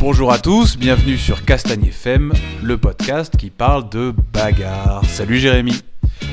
[0.00, 5.04] Bonjour à tous, bienvenue sur Castagne FM, le podcast qui parle de bagarre.
[5.04, 5.74] Salut Jérémy.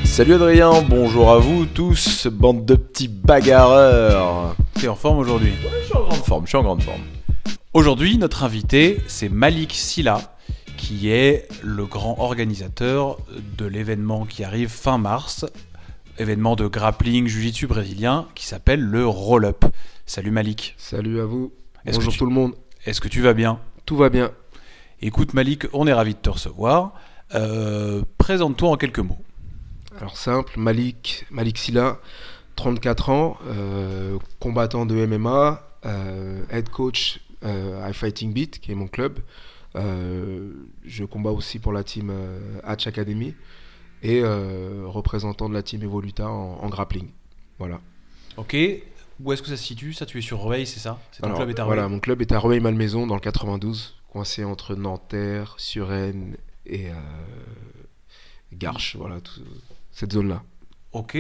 [0.06, 4.56] Salut Adrien, bonjour à vous tous, bande de petits bagarreurs.
[4.76, 5.52] T'es en forme aujourd'hui?
[5.82, 7.02] Je suis en grande forme, je suis en grande forme.
[7.74, 10.36] Aujourd'hui, notre invité, c'est Malik Silla,
[10.78, 13.18] qui est le grand organisateur
[13.58, 15.46] de l'événement qui arrive fin mars,
[16.18, 19.66] événement de grappling jiu-jitsu brésilien qui s'appelle le Roll Up.
[20.06, 20.74] Salut Malik.
[20.78, 21.52] Salut à vous.
[21.86, 22.54] Bonjour tu- tout le monde.
[22.88, 23.60] Est-ce que tu vas bien?
[23.86, 24.32] Tout va bien.
[25.02, 26.94] Écoute Malik, on est ravi de te recevoir.
[27.36, 29.20] Euh, Présente-toi en quelques mots.
[30.00, 32.00] Alors simple, Malik, Malik Silla,
[32.56, 38.88] 34 ans, euh, combattant de MMA, euh, head coach à Fighting Beat, qui est mon
[38.88, 39.20] club.
[39.76, 42.10] Je combats aussi pour la team
[42.64, 43.36] Hatch Academy
[44.02, 47.10] et représentant de la team Evoluta en, en grappling.
[47.60, 47.82] Voilà.
[48.38, 48.56] Ok.
[49.20, 51.28] Où est-ce que ça se situe Ça, tu es sur Rueil, c'est ça C'est ton
[51.28, 54.76] Alors, club est à voilà, mon club est à Rueil-Malmaison dans le 92, coincé entre
[54.76, 56.94] Nanterre, Suresnes et euh,
[58.54, 59.42] Garches, voilà, tout-
[59.92, 60.44] cette zone-là.
[60.94, 61.18] Ok.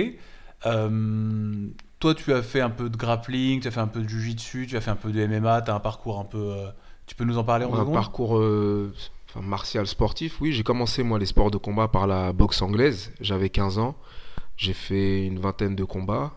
[0.66, 1.67] Euh,
[1.99, 4.67] toi, tu as fait un peu de grappling, tu as fait un peu de jiu-jitsu,
[4.67, 6.38] tu as fait un peu de MMA, tu as un parcours un peu.
[6.52, 6.69] euh,
[7.05, 8.94] Tu peux nous en parler en Un parcours euh,
[9.29, 10.52] enfin, martial sportif, oui.
[10.53, 13.11] J'ai commencé, moi, les sports de combat par la boxe anglaise.
[13.22, 13.95] J'avais 15 ans.
[14.55, 16.33] J'ai fait une vingtaine de combats.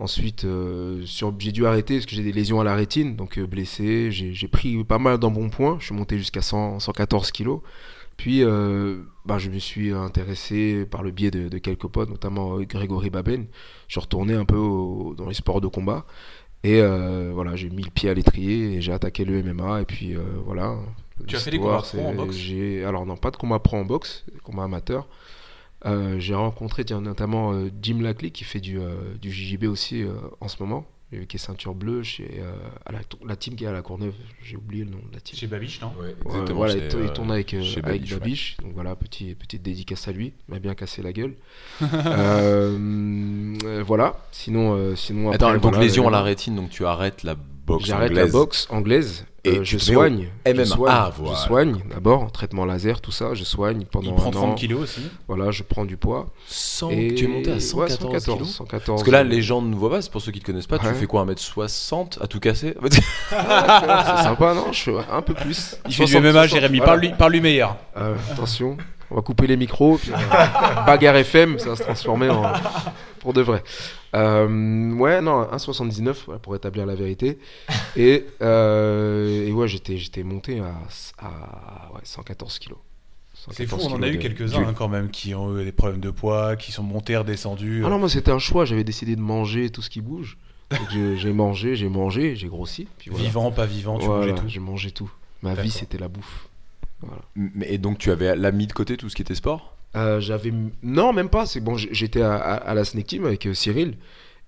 [0.00, 3.38] Ensuite, euh, sur- j'ai dû arrêter parce que j'ai des lésions à la rétine, donc
[3.38, 4.10] euh, blessé.
[4.10, 5.76] J'ai j'ai pris pas mal d'embonpoint.
[5.78, 7.60] Je suis monté jusqu'à 100 114 kilos.
[8.16, 12.58] Puis, euh, bah, je me suis intéressé par le biais de, de quelques potes, notamment
[12.60, 13.46] Grégory Baben.
[13.88, 16.06] Je suis retourné un peu au- dans les sports de combat.
[16.64, 16.82] Et
[17.32, 19.80] voilà, j'ai mis le pied à l'étrier et j'ai attaqué le MMA.
[19.82, 20.76] Et puis voilà.
[21.26, 22.36] Tu as fait des combats pro en boxe?
[22.36, 24.24] j'ai- Alors, non, pas de combat pro en boxe,
[24.64, 25.06] amateurs.
[25.06, 25.39] Euh,
[26.18, 30.12] j'ai rencontré tiens, notamment euh, Jim Lacley qui fait du, euh, du JJB aussi euh,
[30.40, 32.52] en ce moment, euh, qui est ceinture bleue chez euh,
[32.86, 34.14] à la, la team qui est à la Courneuve.
[34.42, 35.38] J'ai oublié le nom de la team.
[35.38, 35.92] Chez Babiche, non?
[36.00, 36.14] Ouais,
[36.52, 38.64] voilà, il, tourne- il tourne avec, euh, avec Babiche, ouais.
[38.66, 40.32] Donc voilà, petit, petite dédicace à lui.
[40.48, 41.34] Il m'a bien cassé la gueule.
[41.82, 44.18] Euh, euh, voilà.
[44.32, 47.22] Sinon, euh, sinon Attends, après, donc voilà, lésion euh, à la rétine, donc tu arrêtes
[47.22, 48.26] la boxe J'arrête anglaise.
[48.26, 49.26] la boxe anglaise.
[49.44, 50.28] Et euh, tu je soigne.
[50.46, 50.54] MMA.
[50.54, 51.38] Je soigne, Ah, je voilà.
[51.38, 53.32] soigne d'abord, traitement laser, tout ça.
[53.32, 54.54] Je soigne pendant Il prend un 30 an.
[54.54, 55.00] kilos aussi.
[55.28, 56.26] Voilà, je prends du poids.
[56.46, 59.40] 100, Et- Tu es monté à ouais, 114, 114, kilos 114, Parce que là, les
[59.40, 60.92] gens ne voient pas, c'est pour ceux qui te connaissent pas, tu Ouais.
[60.94, 62.74] fais quoi 1m60 à tout casser?
[63.30, 64.72] C'est sympa, non?
[64.72, 65.76] Je fais un peu plus.
[65.86, 66.76] Il fait du 60, MMA, 60, Jérémy.
[66.78, 66.92] voilà.
[66.92, 67.76] Parle-lui parle meilleur.
[67.96, 68.76] Euh, attention,
[69.10, 69.98] on va couper les micros.
[69.98, 70.16] Puis, euh,
[70.86, 72.42] bagarre FM, ça va se transformer en.
[73.20, 73.62] Pour de vrai.
[74.14, 77.38] Euh, ouais, non, 1,79 voilà, pour établir la vérité.
[77.96, 80.74] Et, euh, et ouais, j'étais, j'étais monté à,
[81.24, 82.78] à ouais, 114 kilos.
[83.34, 85.72] C'est 114 fou, on en a eu quelques-uns hein, quand même qui ont eu des
[85.72, 87.82] problèmes de poids, qui sont montés, redescendus.
[87.86, 88.64] Ah non, moi c'était un choix.
[88.64, 90.36] J'avais décidé de manger tout ce qui bouge.
[90.90, 92.86] J'ai, mangé, j'ai mangé, j'ai grossi.
[92.98, 93.24] Puis voilà.
[93.24, 94.48] Vivant, pas vivant, tu Voilà, mangeais tout.
[94.48, 95.10] j'ai mangé tout.
[95.42, 96.48] Ma vie c'était la bouffe.
[97.62, 99.76] Et donc tu avais la mis de côté tout ce qui était sport?
[99.96, 100.52] Euh, j'avais
[100.82, 101.46] non même pas.
[101.46, 103.96] C'est bon j'étais à, à- à la snake team avec euh, Cyril.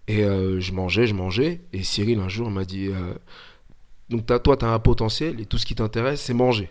[0.09, 1.61] Et euh, je mangeais je mangeais.
[1.73, 2.91] Et Cyril un jour m'a dit
[4.09, 6.71] donc t'as- toi tu as un potentiel et tout ce qui t'intéresse c'est manger.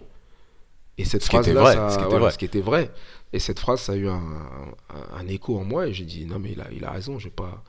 [0.98, 2.32] Et cette Ce phrase là vrai, ça, ce qui voilà, vrai.
[2.32, 2.92] ce qui était vrai.
[3.34, 6.26] Et cette phrase ça a eu un, un- un écho en moi et j'ai dit
[6.26, 7.64] non mais il a, il a raison je vais pas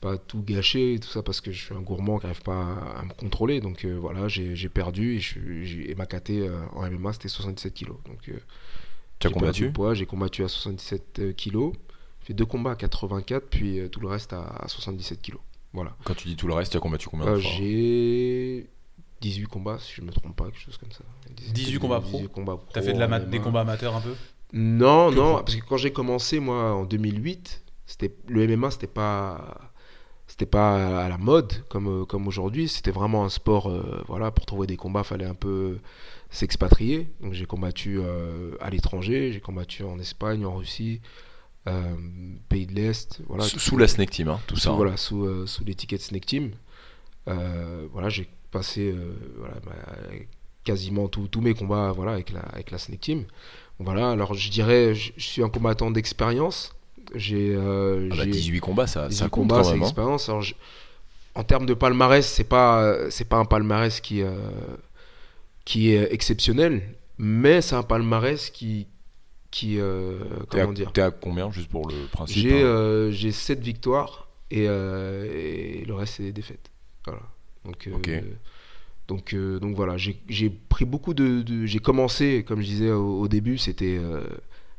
[0.00, 2.54] pas tout gâcher et tout ça parce que je suis un gourmand qui n'arrive pas
[2.62, 5.38] à, à me contrôler donc euh, voilà j'ai j'ai perdu et, je,
[5.90, 8.38] et ma KT euh, en MMA c'était 77 kilos donc euh,
[9.18, 11.72] Tu as combattu J'ai combattu à 77 euh, kilos.
[12.20, 15.40] J'ai fait deux combats à 84, puis euh, tout le reste à, à 77 kilos.
[15.72, 15.96] Voilà.
[16.04, 18.66] Quand tu dis tout le reste, tu as combattu combien Euh, de fois j'ai
[19.20, 21.02] 18 combats, si je me trompe pas, quelque chose comme ça.
[21.52, 23.96] 18 combats pro 18 combats pro T'as fait de la ma- en des combats amateurs
[23.96, 24.14] un peu
[24.52, 28.70] Non, Que non, vous- parce que quand j'ai commencé, moi, en 2008, c'était le MMA,
[28.70, 29.72] c'était pas
[30.28, 32.68] c'était pas à la mode comme, euh, comme aujourd'hui.
[32.68, 35.78] C'était vraiment un sport, euh, voilà, pour trouver des combats, fallait un peu
[36.30, 37.08] s'expatrier.
[37.20, 41.00] Donc j'ai combattu euh, à l'étranger, j'ai combattu en Espagne, en Russie,
[41.66, 41.94] euh,
[42.48, 43.42] pays de l'Est, voilà.
[43.44, 44.70] sous, sous la Snake Team, hein, tout sous, ça.
[44.70, 44.76] hein.
[44.76, 46.52] voilà, sous, sous l'étiquette Snake Team.
[47.26, 48.94] Voilà, j'ai passé
[49.38, 49.74] voilà, bah,
[50.64, 53.24] quasiment tous tous mes combats voilà, avec, la, avec la Snake Team.
[53.78, 56.74] Voilà, alors je dirais, je, je suis un combattant d'expérience.
[57.14, 59.82] J'ai euh, Ah bah, 18 combats, ça, ça 18 compte combats, quand c'est même.
[59.82, 60.16] hein.
[60.28, 60.44] Alors,
[61.34, 64.30] En termes de palmarès, c'est pas c'est pas un palmarès qui euh,
[65.64, 66.82] qui est exceptionnel,
[67.18, 68.86] mais c'est un palmarès qui
[69.50, 72.66] qui euh, à, comment dire t'es à combien, juste pour le principe J'ai hein?
[72.66, 76.70] euh, j'ai 7 victoires et, et le reste c'est des défaites.
[77.06, 77.20] Voilà.
[77.64, 77.88] Donc
[79.08, 82.90] donc euh, donc voilà, j'ai j'ai pris beaucoup de, de- j'ai commencé comme je disais
[82.90, 84.22] au, au début, c'était euh,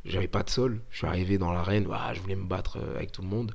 [0.06, 0.82] j'avais pas de sol.
[0.90, 3.54] Je suis arrivé dans l'arène, ouah, je voulais me battre euh, avec tout le monde.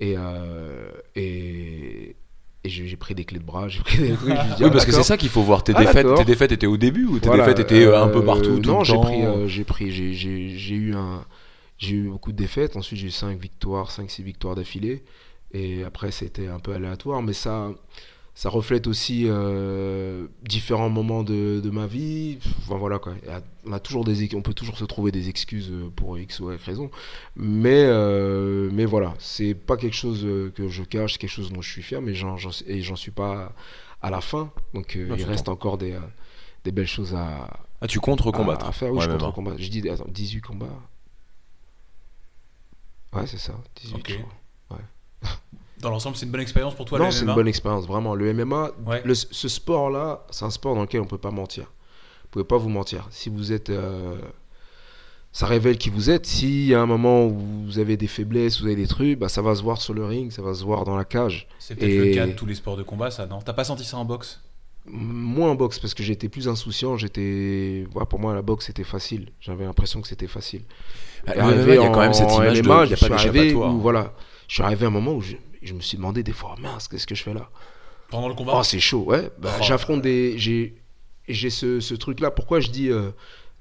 [0.00, 2.16] Et, euh, et,
[2.64, 4.28] Et j'ai pris des clés de bras, j'ai pris des trucs.
[4.28, 5.64] j'ai dit, Oui, ah, parce que c'est ça qu'il faut voir.
[5.64, 8.08] Tes Ah, défaites, tes défaites étaient au début ou tes Voilà, défaites étaient euh, un
[8.08, 11.24] peu partout tout Non, j'ai temps pris, euh, j'ai pris, j'ai- j'ai j'ai eu un,
[11.78, 12.76] j'ai eu beaucoup de défaites.
[12.76, 15.04] Ensuite, j'ai eu 5 victoires, 5-6 victoires d'affilée.
[15.52, 17.70] Et après, c'était un peu aléatoire, mais ça,
[18.40, 22.38] ça reflète aussi euh, différents moments de, de ma vie.
[22.60, 23.14] Enfin, voilà quoi.
[23.66, 26.52] On a toujours des, on peut toujours se trouver des excuses euh, pour X ou
[26.52, 26.88] Y raison.
[27.34, 31.50] Mais, euh, mais voilà, c'est pas quelque chose euh, que je cache, c'est quelque chose
[31.50, 33.52] dont je suis fier, mais j'en, j'en- et j'en suis pas
[34.02, 34.52] à la fin.
[34.72, 35.98] Donc, euh, Ouais, il reste encore des,
[36.62, 37.50] des belles choses à,
[37.80, 38.92] Ah, tu comptes recombattre à, à faire.
[38.92, 39.56] Oui, Ouais, je compte recombattre.
[39.60, 40.66] Je dis, attends, 18 combats.
[43.12, 44.10] Ouais, c'est ça, 18 Ok.
[44.10, 44.14] je
[44.68, 44.78] crois.
[45.80, 47.34] Dans l'ensemble, c'est une bonne expérience pour toi, non, c'est une MMA?
[47.34, 48.14] bonne expérience, vraiment.
[48.14, 49.02] Le MMA, Ouais.
[49.04, 51.64] le- ce sport-là, c'est un sport dans lequel on peut pas mentir.
[51.64, 53.06] Vous pouvez pas vous mentir.
[53.10, 53.70] Si vous êtes.
[53.70, 54.16] euh,
[55.30, 56.42] ça révèle qui vous êtes.
[56.42, 59.40] Y a un moment où vous avez des faiblesses, vous avez des trucs, bah, ça
[59.42, 61.46] va se voir sur le ring, ça va se voir dans la cage.
[61.58, 63.38] C'est peut-être Et- le cas de tous les sports de combat, ça, non?
[63.44, 64.40] T'as pas senti ça en boxe?
[64.90, 66.96] Moins en boxe, parce que j'étais plus insouciant.
[66.96, 67.86] J'étais.
[67.94, 69.28] ouais, pour moi, la boxe, c'était facile.
[69.38, 70.62] J'avais l'impression que c'était facile.
[71.26, 72.62] Bah, il y a quand même cette image de.
[72.66, 73.74] MMA, Il n'y a je pas suis arrivé d'échappatoire.
[73.74, 74.12] où, voilà,
[74.48, 76.88] je suis arrivé à un moment où je, je me suis demandé des fois, mince,
[76.88, 77.48] qu'est-ce que je fais là?
[78.10, 78.54] Pendant le combat?
[78.56, 79.30] Oh, c'est chaud, ouais.
[79.38, 79.62] Bah, Oh.
[79.62, 80.38] J'affronte des.
[80.38, 82.30] J'ai ce, ce truc-là.
[82.30, 82.90] Pourquoi je dis.
[82.90, 83.10] euh,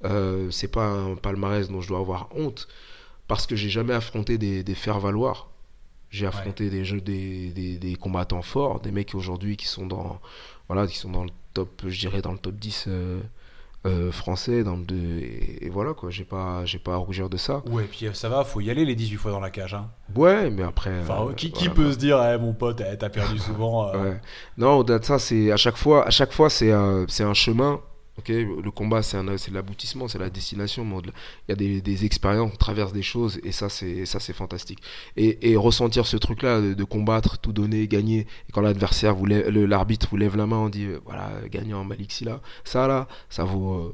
[0.06, 2.68] euh, c'est pas un palmarès dont je dois avoir honte?
[3.28, 5.50] Parce que j'ai jamais affronté des, des faire-valoir.
[6.10, 10.22] J'ai affronté des, jeux, des, des, des combattants forts, des mecs aujourd'hui qui sont dans.
[10.70, 13.20] Voilà, qui sont dans le top, je dirais, dans le top 10 euh,
[13.86, 14.64] euh, français.
[14.64, 16.10] Dans le, de- et, et voilà, quoi.
[16.10, 17.62] J'ai pas, j'ai pas à rougir de ça.
[17.70, 19.74] Ouais, puis euh, ça va, faut y aller les 18 fois dans la cage.
[19.74, 19.90] Hein.
[20.16, 21.00] Ouais, mais après.
[21.02, 23.90] Enfin, euh, qui, qui voilà, peut se dire, eh, mon pote, eh, t'as perdu souvent
[23.94, 24.22] euh, Ouais.
[24.58, 26.72] Non, au-delà de ça, c'est à chaque fois, à chaque fois, c'est
[27.08, 27.80] c'est un chemin.
[28.20, 30.84] Ok, le combat, c'est un, c'est l'aboutissement, c'est la destination.
[31.04, 31.12] il
[31.50, 34.80] y a des, des expériences, on traverse des choses, et ça, c'est fantastique.
[35.16, 40.08] Et, et ressentir ce truc-là de, de combattre, tout donner, gagner, et quand l'adversaire l'arbitre
[40.10, 43.74] vous lève la main, on dit euh, voilà, gagnant Malik Silla, ça là, ça vaut,
[43.76, 43.94] euh,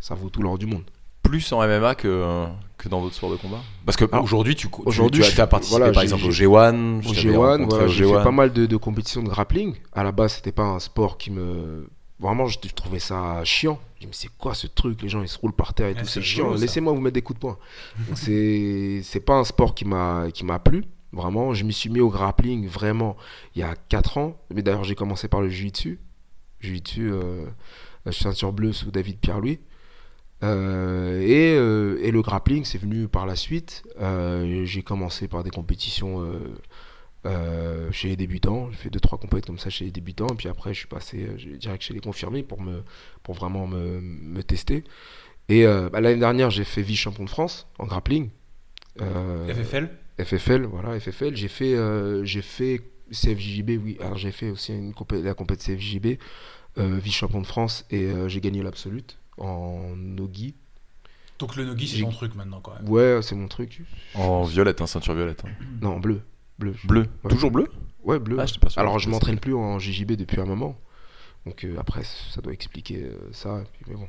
[0.00, 0.82] ça vaut tout l'or du monde.
[1.22, 2.46] Plus en MMA que,
[2.78, 5.36] que dans d'autres sports de combat Parce que aujourd'hui, tu, tu, aujourd'hui, tu as, je-
[5.36, 6.98] t'as participé voilà, par exemple au j'ai- G1.
[6.98, 8.16] Au je t'avais G1, rencontré voilà, au j'ai G1.
[8.18, 9.74] fait pas mal de, de compétitions de grappling.
[9.92, 11.86] À la base, c'était pas un sport qui me.
[12.22, 13.78] Vraiment, je, trouvais ça chiant.
[13.82, 15.02] Je me dis, mais c'est quoi ce truc?
[15.02, 16.54] Les gens, ils se roulent par terre et tout, c'est chiant.
[16.54, 17.58] Laissez-moi vous mettre des coups de poing.
[18.14, 20.84] C'est c'est pas un sport qui m'a qui m'a plu.
[21.12, 23.16] Vraiment, je m'y suis mis au grappling vraiment
[23.54, 24.40] il y a 4 ans.
[24.54, 25.98] Mais d'ailleurs, j'ai commencé par le jiu-jitsu.
[26.60, 27.46] Jiu-jitsu, euh,
[28.10, 29.60] ceinture bleue sous David Pierre-Louis.
[30.42, 33.84] Euh, et, euh, et le grappling, c'est venu par la suite.
[34.00, 36.24] Euh, j'ai commencé par des compétitions
[37.26, 38.70] euh, chez les débutants.
[38.70, 40.26] J'ai fait 2-3 compétitions comme ça chez les débutants.
[40.28, 42.82] Et puis après, je suis passé euh, que chez les confirmés pour, me,
[43.22, 44.84] pour vraiment me, me tester.
[45.48, 48.30] Et euh, bah, l'année dernière, j'ai fait vice-champion de France en grappling.
[49.00, 49.90] Euh, FFL
[50.20, 51.34] FFL, voilà, FFL.
[51.36, 52.80] J'ai fait, euh, j'ai fait
[53.10, 53.96] CFJB, oui.
[54.00, 56.18] Alors j'ai fait aussi une compé- la compétition CFJB,
[56.78, 60.54] euh, vice-champion de France, et euh, j'ai gagné l'absolute en nogi.
[61.38, 62.88] Donc le nogi, c'est ton truc maintenant quand même.
[62.88, 63.82] Ouais, c'est mon truc.
[64.14, 65.42] En violette, hein, ceinture violette.
[65.44, 65.50] hein.
[65.80, 66.20] Non, en bleu.
[66.62, 66.74] Bleu.
[66.84, 67.06] Bleu.
[67.24, 67.30] Ouais.
[67.30, 67.68] Toujours bleu
[68.04, 68.36] Ouais, bleu.
[68.40, 68.68] Ah, j'étais pas.
[68.76, 70.76] Alors je m'entraîne plus en JJB depuis un moment.
[71.46, 72.02] Donc euh, après,
[72.34, 73.60] ça doit expliquer euh, ça.
[73.60, 74.08] et puis, mais bon.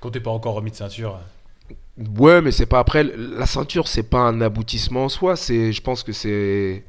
[0.00, 1.18] Quand t'es pas encore remis de ceinture.
[2.18, 3.04] Ouais, mais c'est pas après.
[3.04, 5.36] La ceinture, c'est pas un aboutissement en soi.
[5.36, 6.84] C'est, je pense que c'est,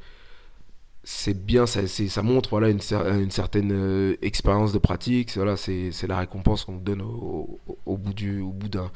[1.02, 1.66] c'est bien.
[1.66, 5.30] Ça, c'est- ça montre voilà une, cer- une certaine euh, expérience de pratique.
[5.30, 8.68] C'est- Voilà, c'est, c'est la récompense qu'on donne au, au- au bout du, au bout
[8.68, 8.90] d'un,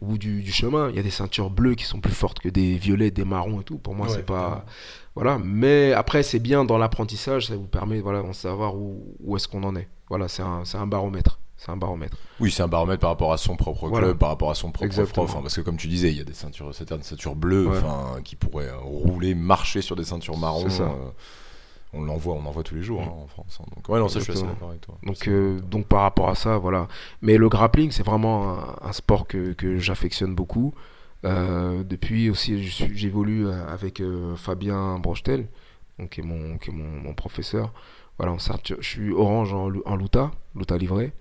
[0.00, 0.88] au bout du, du chemin.
[0.90, 3.60] Il y a des ceintures bleues qui sont plus fortes que des violets, des marrons
[3.60, 3.78] et tout.
[3.78, 4.64] Pour moi, Ouais, c'est pas.
[5.14, 7.48] Voilà, mais après, c'est bien dans l'apprentissage.
[7.48, 9.88] Ça vous permet, voilà, de savoir où, où est-ce qu'on en est.
[10.08, 11.38] Voilà, c'est un, c'est un baromètre.
[11.56, 12.16] C'est un baromètre.
[12.40, 14.14] Oui, c'est un baromètre par rapport à son propre club, Voilà.
[14.14, 15.26] par rapport à son propre Exactement.
[15.26, 15.36] prof.
[15.36, 18.22] hein, parce que comme tu disais, il y a des ceintures, certaines ceintures bleues Ouais.
[18.24, 20.62] qui pourraient euh, rouler, marcher sur des ceintures marron.
[20.70, 20.84] C'est ça.
[20.84, 21.10] euh,
[21.92, 23.58] on l'envoie, on en voit tous les jours hein, en France.
[23.60, 23.66] hein.
[23.74, 24.52] Donc ouais, non, ça, je suis assez Exactement.
[24.54, 24.94] d'accord avec toi.
[25.02, 26.86] Donc, euh, donc par rapport à ça, voilà.
[27.22, 30.72] Mais le grappling, c'est vraiment un, un sport que, que j'affectionne beaucoup.
[31.24, 35.48] Euh, depuis aussi, je suis- j'évolue euh, avec euh, Fabien Brochetel,
[35.98, 37.72] donc, qui est, mon, qui est mon, mon professeur.
[38.16, 41.12] Voilà, en ceinture- je suis orange en, en Luta, Luta livré.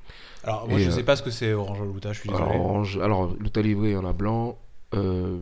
[0.43, 2.49] Alors moi Et, je sais pas ce que c'est Orange Louta, je suis désolé.
[2.49, 4.57] Alors, orange, alors Luta livré, il y en a blanc.
[4.93, 5.39] euh,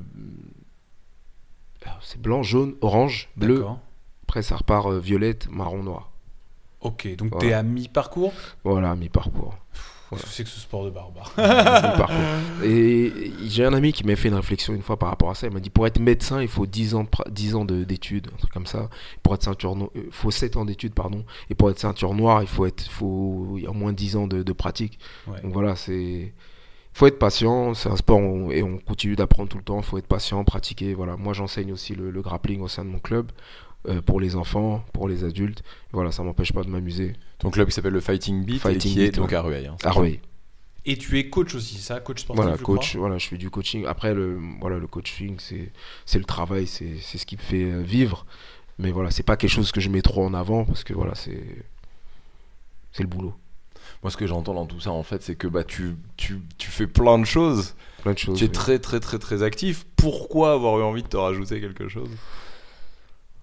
[2.02, 3.66] c'est blanc, jaune, orange, bleu.
[4.28, 6.12] Après, ça repart euh, violette, marron, noir.
[6.82, 7.48] Ok, donc Voilà.
[7.48, 9.56] t'es à mi-parcours Voilà, mi-parcours.
[10.10, 11.32] Qu'est-ce que c'est que ce sport de barbare.
[12.64, 15.48] Et j'ai un ami qui m'a fait une réflexion une fois par rapport à ça.
[15.48, 17.84] Il m'a dit pour être médecin, il faut 10 ans, de pra- 10 ans de-
[17.84, 18.90] d'études, un truc comme ça.
[19.24, 21.26] Pour être ceinture no- euh, faut 7 ans d'études, pardon.
[21.50, 24.16] Et pour être ceinture noire, il faut être, faut, il y a au moins 10
[24.16, 24.98] ans de, de pratique.
[25.28, 25.42] Ouais.
[25.42, 26.34] Donc voilà, c'est.
[26.94, 29.78] faut être patient, c'est un sport où- et on continue d'apprendre tout le temps.
[29.78, 30.94] Il faut être patient, pratiquer.
[30.94, 31.18] Voilà.
[31.18, 33.32] Moi, j'enseigne aussi le, le grappling au sein de mon club.
[33.88, 35.64] Euh, pour les enfants, pour les adultes.
[35.92, 37.14] Voilà, ça m'empêche pas de m'amuser.
[37.40, 39.36] Ton club qui s'appelle le Fighting Beat Fighting et qui est Beat, donc ouais.
[39.36, 39.68] à Rueil.
[39.68, 39.76] hein.
[39.84, 40.20] À Rueil.
[40.86, 42.42] Et tu es coach aussi, ça, coach sportif.
[42.42, 43.86] Voilà, je coach, crois voilà, je fais du coaching.
[43.86, 45.72] Après, le, voilà, le coaching, c'est,
[46.06, 48.26] c'est le travail, c'est, c'est ce qui me fait euh, vivre.
[48.80, 51.14] Mais voilà, c'est pas quelque chose que je mets trop en avant parce que voilà,
[51.16, 51.44] c'est,
[52.94, 53.34] c'est le boulot.
[54.04, 56.70] Moi, ce que j'entends dans tout ça, en fait, c'est que bah, tu, tu, tu
[56.70, 57.76] fais plein de choses.
[58.04, 58.38] Plein de choses.
[58.38, 58.54] Tu es oui.
[58.54, 59.86] très, très, très, très actif.
[59.96, 62.10] Pourquoi avoir eu envie de te rajouter quelque chose?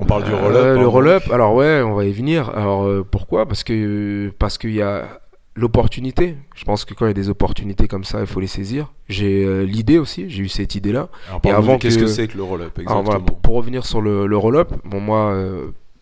[0.01, 0.77] On parle du Euh, roll-up.
[0.77, 2.51] hein, le roll-up, alors ouais, on va y venir.
[2.51, 3.47] Alors euh, pourquoi?
[3.47, 5.21] Parce que parce qu'il y a
[5.57, 6.37] l'opportunité.
[6.57, 8.93] Je pense que quand il y a des opportunités comme ça, il faut les saisir.
[9.09, 11.09] J'ai euh, l'idée aussi, j'ai eu cette idée-là.
[11.29, 13.87] Alors, parle-nous avant qu'est-ce que, c'est que le roll-up Alors exactement voilà, pour, pour revenir
[13.87, 15.37] sur le, le roll-up, bon moi,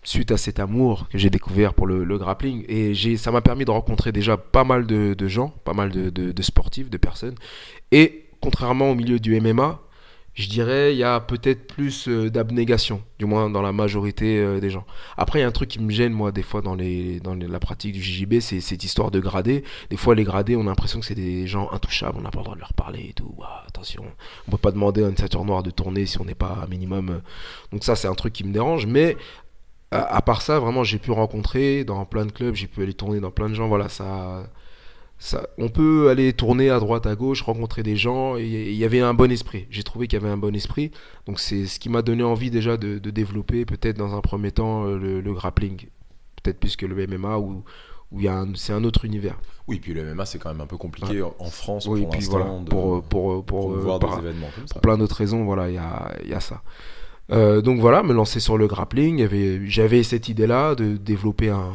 [0.04, 3.42] suite à cet amour que j'ai découvert pour le, le grappling, et j'ai, ça m'a
[3.42, 6.88] permis de rencontrer déjà pas mal de, de gens, pas mal de, de- de sportifs,
[6.88, 7.34] de personnes.
[7.92, 9.80] Et contrairement au milieu du MMA,
[10.34, 14.60] je dirais il y a peut-être plus euh, d'abnégation, du moins dans la majorité euh,
[14.60, 14.86] des gens.
[15.16, 17.92] Après, il y a un truc qui me gêne moi des fois dans, la pratique
[17.92, 19.62] du JJB, c'est cette histoire de gradés.
[19.90, 22.38] Des fois, les gradés, on a l'impression que c'est des gens intouchables, on n'a pas
[22.38, 23.34] le droit de leur parler et tout.
[23.68, 24.04] Attention,
[24.48, 27.10] on peut pas demander à une ceinture noire de tourner si on n'est pas minimum.
[27.10, 27.18] euh,
[27.70, 28.86] donc ça, c'est un truc qui me dérange.
[28.86, 29.18] Mais
[29.90, 32.94] à, à part ça, vraiment, j'ai pu rencontrer dans plein de clubs, j'ai pu aller
[32.94, 33.68] tourner dans plein de gens.
[33.68, 34.44] Voilà, ça,
[35.24, 38.36] ça, on peut aller tourner à droite, à gauche, rencontrer des gens.
[38.36, 39.66] Et il y avait un bon esprit.
[39.70, 40.90] J'ai trouvé qu'il y avait un bon esprit.
[41.26, 44.50] Donc c'est ce qui m'a donné envie déjà de, de développer, peut-être dans un premier
[44.50, 45.86] temps, euh, le, le grappling.
[46.42, 47.62] Peut-être plus que le MMA où,
[48.56, 49.38] c'est un autre univers.
[49.68, 52.10] Oui, puis le MMA, c'est quand même un peu compliqué en- en France Oui, pour
[52.10, 54.74] puis voilà, de pour, pour, pour, euh, voir par- des événements comme ça.
[54.74, 56.62] pour plein d'autres raisons, voilà, il y a, il y a ça.
[57.30, 59.28] Euh, donc voilà, me lancer sur le grappling,
[59.66, 61.70] j'avais cette idée-là de développer un...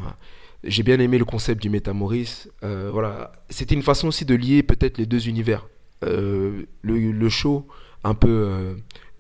[0.64, 2.50] J'ai bien aimé le concept du Métamoris.
[2.64, 5.68] Euh, voilà, c'était une façon aussi de lier peut-être les deux univers.
[6.04, 7.68] Euh, le, le show,
[8.04, 8.74] un peu euh,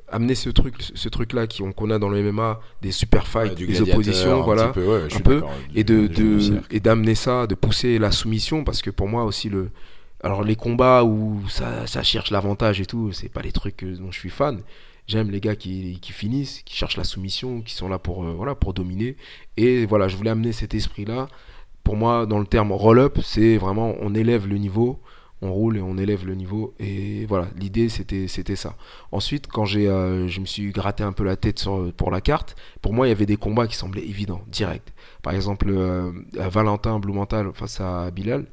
[0.09, 3.65] amener ce truc, ce truc-là qui- qu'on a dans le MMA, des super fights, Ouais,
[3.67, 5.41] des oppositions, un voilà peu, ouais, un peu,
[5.75, 6.07] et de,
[6.71, 9.69] et d'amener ça, de pousser la soumission parce que pour moi aussi le
[10.23, 14.11] alors les combats où ça, ça cherche l'avantage et tout, c'est pas les trucs dont
[14.11, 14.61] je suis fan.
[15.07, 18.33] J'aime les gars qui, qui finissent, qui cherchent la soumission, qui sont là pour euh,
[18.33, 19.15] voilà pour dominer.
[19.55, 21.29] Et voilà, je voulais amener cet esprit-là.
[21.83, 24.99] Pour moi, dans le terme roll-up, c'est vraiment on élève le niveau,
[25.41, 26.73] on roule et on élève le niveau.
[26.79, 28.75] Et voilà, l'idée c'était ça.
[29.13, 31.63] Ensuite, quand euh, je me suis gratté un peu la tête
[31.95, 34.93] pour la carte, pour moi il y avait des combats qui semblaient évidents, directs.
[35.21, 38.45] Par exemple, euh, Valentin Blumenthal face à Bilal.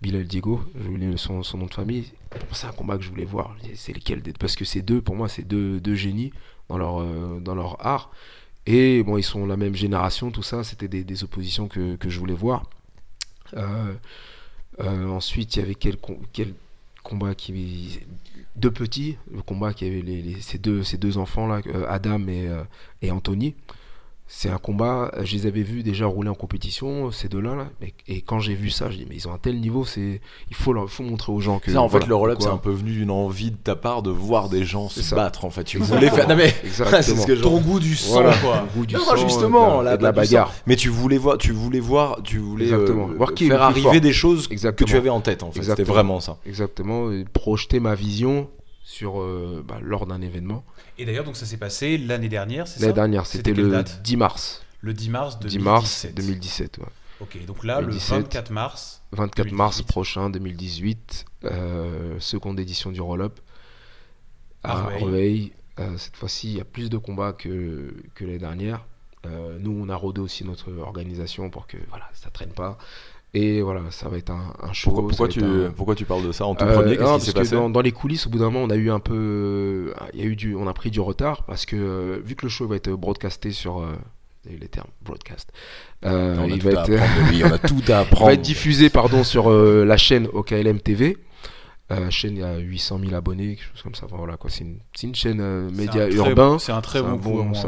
[0.00, 2.12] Bilal Diego, j'ai oublié son, son nom de famille.
[2.52, 3.56] C'est un combat que je voulais voir.
[3.74, 6.32] C'est lequel Parce que c'est deux, pour moi, c'est deux, génies
[6.68, 8.10] dans leur, euh, dans leur art.
[8.66, 10.64] Et bon, ils sont la même génération, tout ça.
[10.64, 12.68] C'était des, oppositions que, que je voulais voir.
[13.54, 13.94] Euh,
[14.80, 16.54] euh, ensuite, il y avait quel, com- quel
[17.02, 18.00] combat qui.
[18.56, 22.48] Deux petits, le combat qui avait ces, deux, ces deux enfants-là, Adam et,
[23.02, 23.54] et Anthony.
[24.26, 27.54] C'est un combat, euh, je les avais vus déjà rouler en compétition, ces deux-là.
[27.54, 29.84] Là, et, et quand j'ai vu ça, je dis, mais ils ont un tel niveau,
[29.84, 31.70] c'est il faut, leur, faut montrer aux gens que.
[31.70, 34.02] Ça, en voilà, fait, le roll-up, c'est un peu venu d'une envie de ta part
[34.02, 35.14] de voir des gens se ça.
[35.14, 35.44] battre.
[35.44, 36.26] En fait, tu voulais faire.
[36.26, 37.02] Non, mais Exactement.
[37.02, 38.62] c'est ce que Ton goût du sang, Voilà, quoi.
[38.66, 40.52] le goût du Non, sang, justement, et de là, la, bagarre.
[40.66, 42.86] Mais tu voulais voir, tu voulais voir, tu voulais euh.
[43.16, 44.00] Voir qui est faire arriver fort.
[44.00, 44.88] des choses que Exactement.
[44.88, 45.42] tu avais en tête.
[45.42, 46.38] En fait, c'était vraiment ça.
[46.46, 48.48] Exactement, et projeter ma vision
[48.84, 50.62] sur euh, bah, lors d'un événement.
[50.98, 52.86] Et d'ailleurs, donc ça s'est passé l'année dernière, c'est ça?
[52.86, 54.02] L'année dernière, C'était le date?
[54.02, 54.62] 10 mars.
[54.82, 55.62] Le 10 mars 10 2017.
[55.64, 56.78] mars 2017.
[56.78, 56.84] ouais.
[57.20, 58.16] Ok, donc là, le 2017.
[58.24, 59.02] 24 mars.
[59.12, 59.86] 24 mars 2018.
[59.90, 63.40] prochain, 2018, euh, seconde édition du roll-up
[64.62, 64.74] À.
[64.98, 65.52] Rueil.
[65.80, 68.84] Euh, cette fois-ci, il y a plus de combats que, que l'année dernière.
[69.60, 72.76] Nous, on a rodé aussi notre organisation pour que voilà, ça traîne pas.
[73.36, 74.92] Et voilà, ça va être un, un show.
[74.92, 77.18] Pourquoi, tu, un- pourquoi tu parles de ça en tout Euh, premier non, Qu'est-ce parce
[77.18, 78.90] qui s'est que passé dans, dans les coulisses, au bout d'un moment, on a eu
[78.90, 81.74] un peu, euh, il y a eu du, on a pris du retard parce que
[81.76, 83.86] euh, vu que le show va être broadcasté sur, euh,
[84.44, 85.50] vous avez les termes broadcast,
[86.04, 88.32] euh, On il tout va à être, apprendre, oui, on a tout à il va
[88.34, 91.16] être diffusé pardon sur euh, la chaîne OKLM TV.
[91.90, 94.06] Euh, la chaîne il y a 800 000 abonnés, quelque chose comme ça.
[94.06, 96.58] Enfin, voilà quoi, c'est une, c'est une chaîne euh, média un urbain.
[96.60, 97.12] C'est un très bon à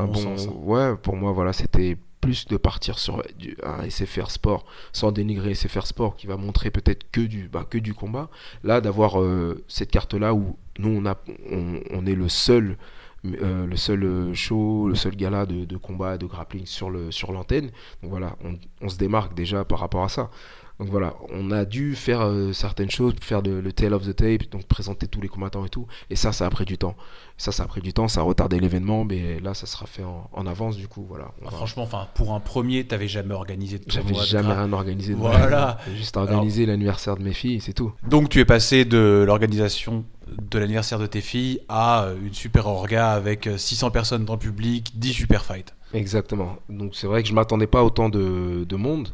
[0.00, 0.46] à bon- sens.
[0.46, 0.52] hein.
[0.62, 1.96] Ouais, pour moi, voilà, c'était
[2.26, 6.73] plus de partir sur du, un SFR Sport sans dénigrer SFR Sport qui va montrer
[6.73, 8.28] peut-être que du, bah, que du combat.
[8.64, 11.16] Là, d'avoir euh, cette carte-là où nous, on, a,
[11.50, 12.76] on, on est le seul.
[13.25, 17.11] euh, le seul euh, show, le seul gala de, de combat, de grappling sur le
[17.11, 17.71] sur l'antenne.
[18.02, 18.37] Donc voilà,
[18.80, 20.30] on se démarque déjà par rapport à ça.
[20.78, 24.14] Donc voilà, on a dû faire euh, certaines choses, faire le, le tail of the
[24.14, 25.87] tape, donc présenter tous les combattants et tout.
[26.11, 26.95] Et ça, ça a pris du temps.
[27.38, 30.04] Ça, ça a pris du temps, ça a retardé l'événement, mais là, ça sera fait
[30.04, 31.06] en, en avance du coup.
[31.09, 31.28] Voilà.
[31.40, 35.14] Ah, va- franchement, enfin, pour un premier, t'avais jamais organisé de J'avais jamais rien organisé.
[35.14, 35.78] de Voilà.
[35.88, 37.92] J'ai Juste organisé l'anniversaire de mes filles, c'est tout.
[38.06, 40.04] Donc tu es passé de l'organisation
[40.50, 44.33] de l'anniversaire de tes filles à euh, une super orga avec euh, 600 personnes dans
[44.35, 45.73] le public, 10 super fights.
[45.95, 46.56] Exactement.
[46.68, 49.09] Donc c'est vrai que je m'attendais pas autant de, de monde.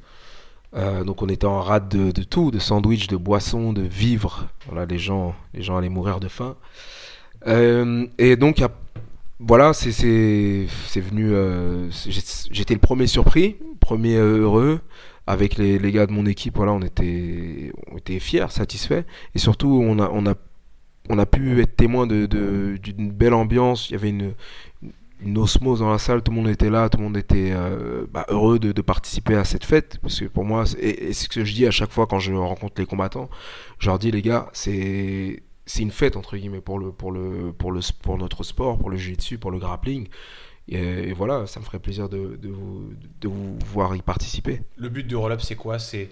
[0.74, 4.48] Euh, donc on était en rade de, de tout, de sandwich, de boissons, de vivres.
[4.66, 6.56] Voilà, les gens, les gens allaient mourir de faim.
[7.46, 8.64] Euh, et donc
[9.40, 11.30] voilà, c'est venu.
[11.32, 11.90] euh,
[12.50, 14.80] J'étais le premier surpris, premier heureux.
[15.24, 19.04] Avec les, les gars de mon équipe, voilà, on était on était fiers, satisfaits.
[19.36, 20.34] Et surtout, on a on a
[21.08, 23.88] on a pu être témoin de de- d'une belle ambiance.
[23.88, 24.32] Il y avait une
[25.24, 28.06] une osmose dans la salle, tout le monde était là, tout le monde était euh,
[28.10, 29.98] bah, heureux de, participer à cette fête.
[30.02, 32.32] Parce que pour moi, et, c'est ce que je dis à chaque fois quand je
[32.32, 33.30] rencontre les combattants,
[33.78, 37.52] je leur dis les gars, c'est c'est une fête entre guillemets pour le pour le
[37.52, 40.08] pour le pour notre sport, pour le jiu-jitsu, pour le grappling.
[40.68, 44.62] Et, voilà, ça me ferait plaisir de, de, vous, de vous voir y participer.
[44.76, 45.78] Le but du roll-up, c'est quoi?
[45.78, 46.08] C'est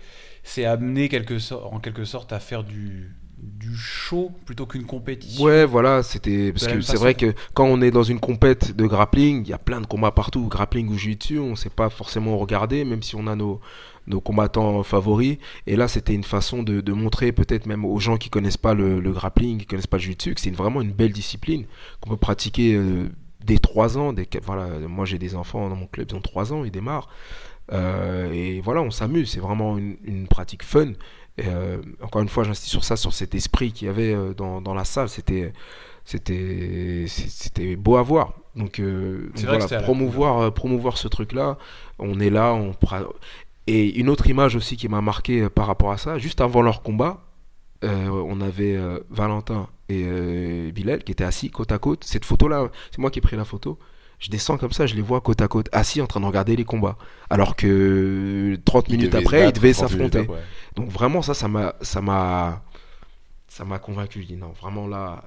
[0.64, 5.44] amener en quelque sorte à faire du, du show plutôt qu'une compétition.
[5.44, 8.86] Ouais, voilà, c'était parce que c'est vrai que quand on est dans une compète de
[8.86, 12.36] grappling, il y a plein de combats partout, grappling ou jiu-jitsu, on sait pas forcément
[12.38, 13.60] regarder, même si on a nos
[14.06, 15.38] nos combattants favoris.
[15.66, 18.74] Et là, c'était une façon de, de montrer peut-être même aux gens qui connaissent pas
[18.74, 21.66] le, le grappling, qui connaissent pas le jiu-jitsu, que c'est vraiment une belle discipline
[22.00, 23.08] qu'on peut pratiquer euh,
[23.44, 24.12] dès 3 ans.
[24.12, 27.08] Dès, voilà, moi j'ai des enfants dans mon club, ils ont 3 ans, ils démarrent.
[27.72, 30.92] Euh, et voilà, on s'amuse, c'est vraiment une, une pratique fun.
[31.40, 34.34] Et, euh, encore une fois, j'insiste sur ça, sur cet esprit qu'il y avait euh,
[34.34, 35.08] dans, dans la salle.
[35.08, 35.52] C'était,
[36.04, 38.34] c'était, c'est- c'était beau à voir.
[38.56, 41.56] Donc, euh, C'est donc vrai que voilà, promouvoir, euh, promouvoir ce truc-là.
[41.98, 42.72] On est là, on
[43.66, 46.82] et une autre image aussi qui m'a marqué par rapport à ça, juste avant leur
[46.82, 47.22] combat,
[47.84, 48.76] euh, on avait
[49.10, 52.02] Valentin et Bilal qui étaient assis côte à côte.
[52.04, 53.78] Cette photo-là, c'est moi qui ai pris la photo.
[54.20, 56.54] Je descends comme ça, je les vois côte à côte, assis en train de regarder
[56.54, 56.96] les combats.
[57.30, 60.28] Alors que 30 Ils minutes après, ils devaient 30 minutes s'affronter.
[60.76, 62.62] Donc vraiment ça, ça m'a, ça m'a,
[63.48, 64.22] ça m'a convaincu.
[64.22, 65.24] Je dis non, vraiment là,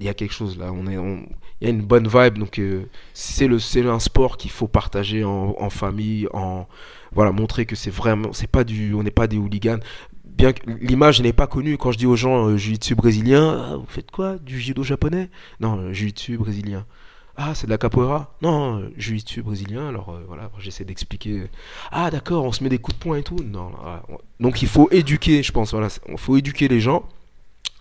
[0.00, 0.72] il y a quelque chose là.
[0.72, 1.26] On est, on-
[1.60, 2.38] il y a une bonne vibe.
[2.38, 2.84] Donc euh,
[3.14, 6.66] c'est le, c'est un sport qu'il faut partager en, en famille, en
[7.12, 9.80] voilà, montrer que c'est vraiment, c'est pas du, on n'est pas des hooligans.
[10.24, 13.76] Bien que l'image n'est pas connue quand je dis aux gens euh, jiu-jitsu brésilien, Ah,
[13.76, 14.38] vous faites quoi?
[14.38, 15.28] Du judo japonais?
[15.60, 16.86] Non, euh, jiu-jitsu brésilien.
[17.36, 19.88] Ah, c'est de la capoeira Non, euh, jiu-jitsu brésilien.
[19.88, 21.44] Alors euh, voilà, j'essaie d'expliquer.
[21.90, 23.36] Ah, d'accord, on se met des coups de poing et tout.
[23.44, 23.72] Non,
[24.40, 25.70] donc il faut éduquer, je pense.
[25.72, 27.04] Voilà, il faut éduquer les gens.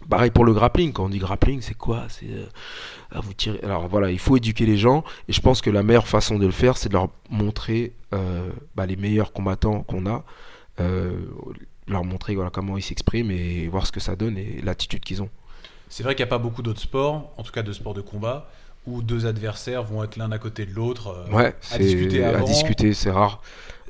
[0.10, 0.94] Pareil pour le grappling.
[0.94, 2.06] Quand on dit grappling, c'est quoi?
[2.10, 3.60] C'est euh, vous tirez.
[3.64, 5.04] Alors voilà, il faut éduquer les gens.
[5.28, 8.50] Et je pense que la meilleure façon de le faire, c'est de leur montrer euh,
[8.76, 10.24] bah, les meilleurs combattants qu'on a.
[11.88, 15.30] leur montrer comment ils s'expriment et voir ce que ça donne et l'attitude qu'ils ont.
[15.90, 18.00] C'est vrai qu'il n'y a pas beaucoup d'autres sports, en tout cas de sports de
[18.00, 18.50] combat,
[18.88, 21.08] où deux adversaires vont être l'un à côté de l'autre.
[21.10, 23.42] euh, Ouais, à discuter à avant, discuter, c'est rare.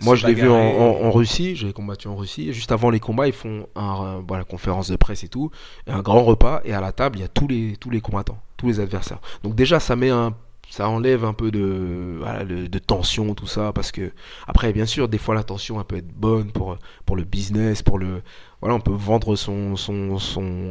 [0.02, 0.78] Moi, je l'ai vu en, bagarrer.
[0.80, 2.50] en- en Russie, j'ai combattu en Russie.
[2.50, 5.52] et juste avant les combats, ils font un, un- voilà, conférence de presse et tout,
[5.88, 8.02] et un grand repas, et à la table, il y a tous les, tous les
[8.02, 9.20] combattants, tous les adversaires.
[9.44, 10.34] Donc déjà, ça met un,
[10.70, 14.12] ça enlève un peu de, voilà, de, de tension, tout ça, parce que
[14.48, 17.84] après, bien sûr, des fois, la tension, elle peut être bonne pour, pour le business,
[17.84, 18.24] pour le,
[18.62, 20.70] voilà, on peut vendre son, son, son,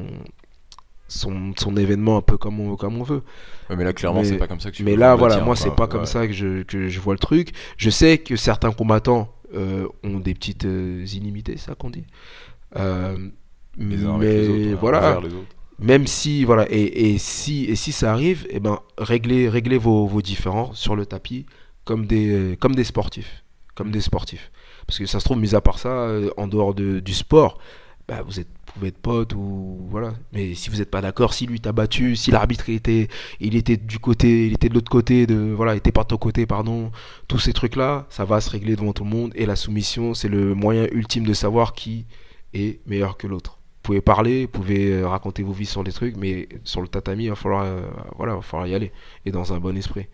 [1.11, 3.23] son, son événement un peu comme on, comme on veut.
[3.68, 5.75] Ouais, mais là, clairement, c'est pas comme ça que tu Mais là, voilà, moi, c'est
[5.75, 7.51] pas comme ça que je, que je vois le truc.
[7.77, 12.05] Je sais que certains combattants euh, ont des petites euh, inimités, c'est ça qu'on dit.
[12.77, 13.16] Euh,
[13.79, 15.57] Les uns mais avec les autres, ouais, voilà, envers les autres.
[15.79, 20.07] même si voilà, et, et si et si ça arrive, eh ben réglez réglez vos,
[20.07, 21.46] vos différends sur le tapis
[21.85, 23.44] comme des comme des sportifs,
[23.75, 24.51] comme des sportifs.
[24.87, 27.59] Parce que ça se trouve, mis à part ça, euh, en dehors de, du sport,
[28.11, 30.14] bah, vous êtes vous pouvez être potes ou voilà.
[30.33, 33.55] Mais si vous n'êtes pas d'accord, si lui t'a battu, si l'arbitre il était il
[33.55, 36.16] était du côté, il était de l'autre côté de voilà, il était pas de ton
[36.16, 36.90] côté, pardon.
[37.29, 39.33] Tous ces trucs là, ça va se régler devant tout le monde.
[39.37, 42.07] Et la soumission, c'est le moyen ultime de savoir qui
[42.53, 43.59] est meilleur que l'autre.
[43.61, 46.88] Vous pouvez parler, vous pouvez euh, raconter vos vies sur des trucs, mais sur le
[46.88, 47.83] tatami, il va falloir, euh,
[48.16, 48.92] voilà, il va falloir y aller
[49.25, 50.07] et dans un bon esprit.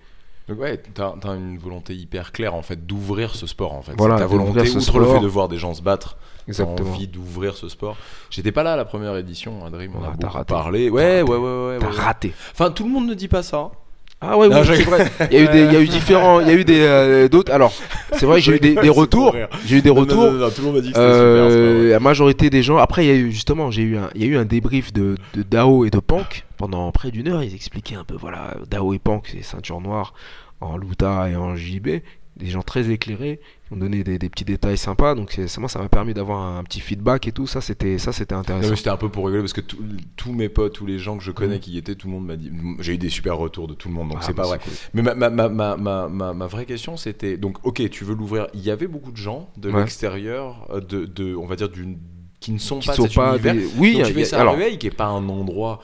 [0.48, 3.94] Donc ouais, t'as as une volonté hyper claire en fait d'ouvrir ce sport en fait.
[3.98, 6.16] Voilà, ta volonté outre le fait de voir des gens se battre,
[6.48, 6.90] Exactement.
[6.90, 7.96] envie d'ouvrir ce sport.
[8.30, 10.52] J'étais pas là à la première édition, hein, Dream, on Ah, a beaucoup raté.
[10.54, 10.90] parlé.
[10.90, 11.30] Ouais, raté.
[11.32, 11.96] ouais, ouais, ouais, T'as ouais.
[11.96, 12.32] raté.
[12.52, 13.70] Enfin, tout le monde ne dit pas ça.
[14.18, 15.10] Ah ouais, Non, oui, je- c'est vrai.
[15.30, 16.80] Il y a eu des, il y a eu différents, il y a eu des
[16.80, 17.52] euh, d'autres.
[17.52, 17.70] Alors,
[18.12, 19.36] c'est vrai j'ai eu des, des retours.
[19.66, 20.24] J'ai eu des retours.
[20.24, 21.90] Non, non, tout le monde m'a dit que c'était Euh, super.
[21.90, 22.78] la majorité des gens.
[22.78, 24.90] Après, il y a eu justement, j'ai eu un, il y a eu un débrief
[24.94, 27.42] de, de Dao et de Pank pendant près d'une heure.
[27.42, 30.14] Ils expliquaient un peu, voilà, Dao et Pank, c'est ceinture noire
[30.62, 31.88] en Luta et en JB.
[32.36, 33.38] des gens très éclairés,
[33.72, 35.14] ont donné des, des petits détails sympas.
[35.14, 37.46] Donc moi, ça m'a permis d'avoir un petit feedback et tout.
[37.46, 38.76] Ça, c'était ça, c'était intéressant.
[38.76, 39.78] C'était un peu pour rigoler parce que tout-
[40.16, 41.60] tous mes potes, tous les gens que je connais Mhm.
[41.60, 42.50] qui y étaient, tout le monde m'a dit.
[42.80, 44.58] J'ai eu des super retours de tout le monde, donc Ah, c'est bah, pas vrai.
[44.62, 44.72] cool.
[44.94, 48.14] Mais ma, ma, ma, ma, ma, ma- ma vraie question, c'était donc, ok, tu veux
[48.14, 48.46] l'ouvrir.
[48.54, 49.80] Il y avait beaucoup de gens de Ouais.
[49.80, 51.98] l'extérieur, euh, de, de, on va dire, d'une
[52.38, 53.54] qui ne sont Qui pas sont cet pas univers.
[53.54, 55.80] des- Oui, donc tu y fais ça alors, qui est pas un endroit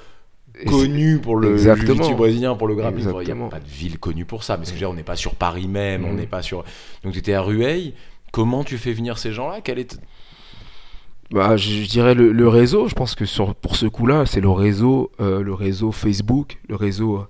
[0.66, 3.04] connu pour le jiu-jitsu brésilien, pour le grappling.
[3.22, 4.56] Il n'y a pas de ville connue pour ça.
[4.56, 6.16] Mais ce que je veux dire, on n'est pas sur Paris même, on Mhm.
[6.16, 6.64] n'est pas sur.
[7.04, 7.94] Donc tu étais à Rueil.
[8.32, 9.60] Comment tu fais venir ces gens-là?
[9.62, 9.98] Quel est
[11.30, 12.88] Bah, je, je dirais le, le réseau.
[12.88, 16.76] Je pense que sur, pour ce coup-là, c'est le réseau, euh, le réseau Facebook, le
[16.76, 17.26] réseau euh,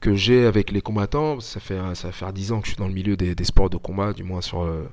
[0.00, 1.40] que j'ai avec les combattants.
[1.40, 3.44] Ça fait ça va faire 10 ans que je suis dans le milieu des, des
[3.44, 4.84] sports de combat, du moins sur euh,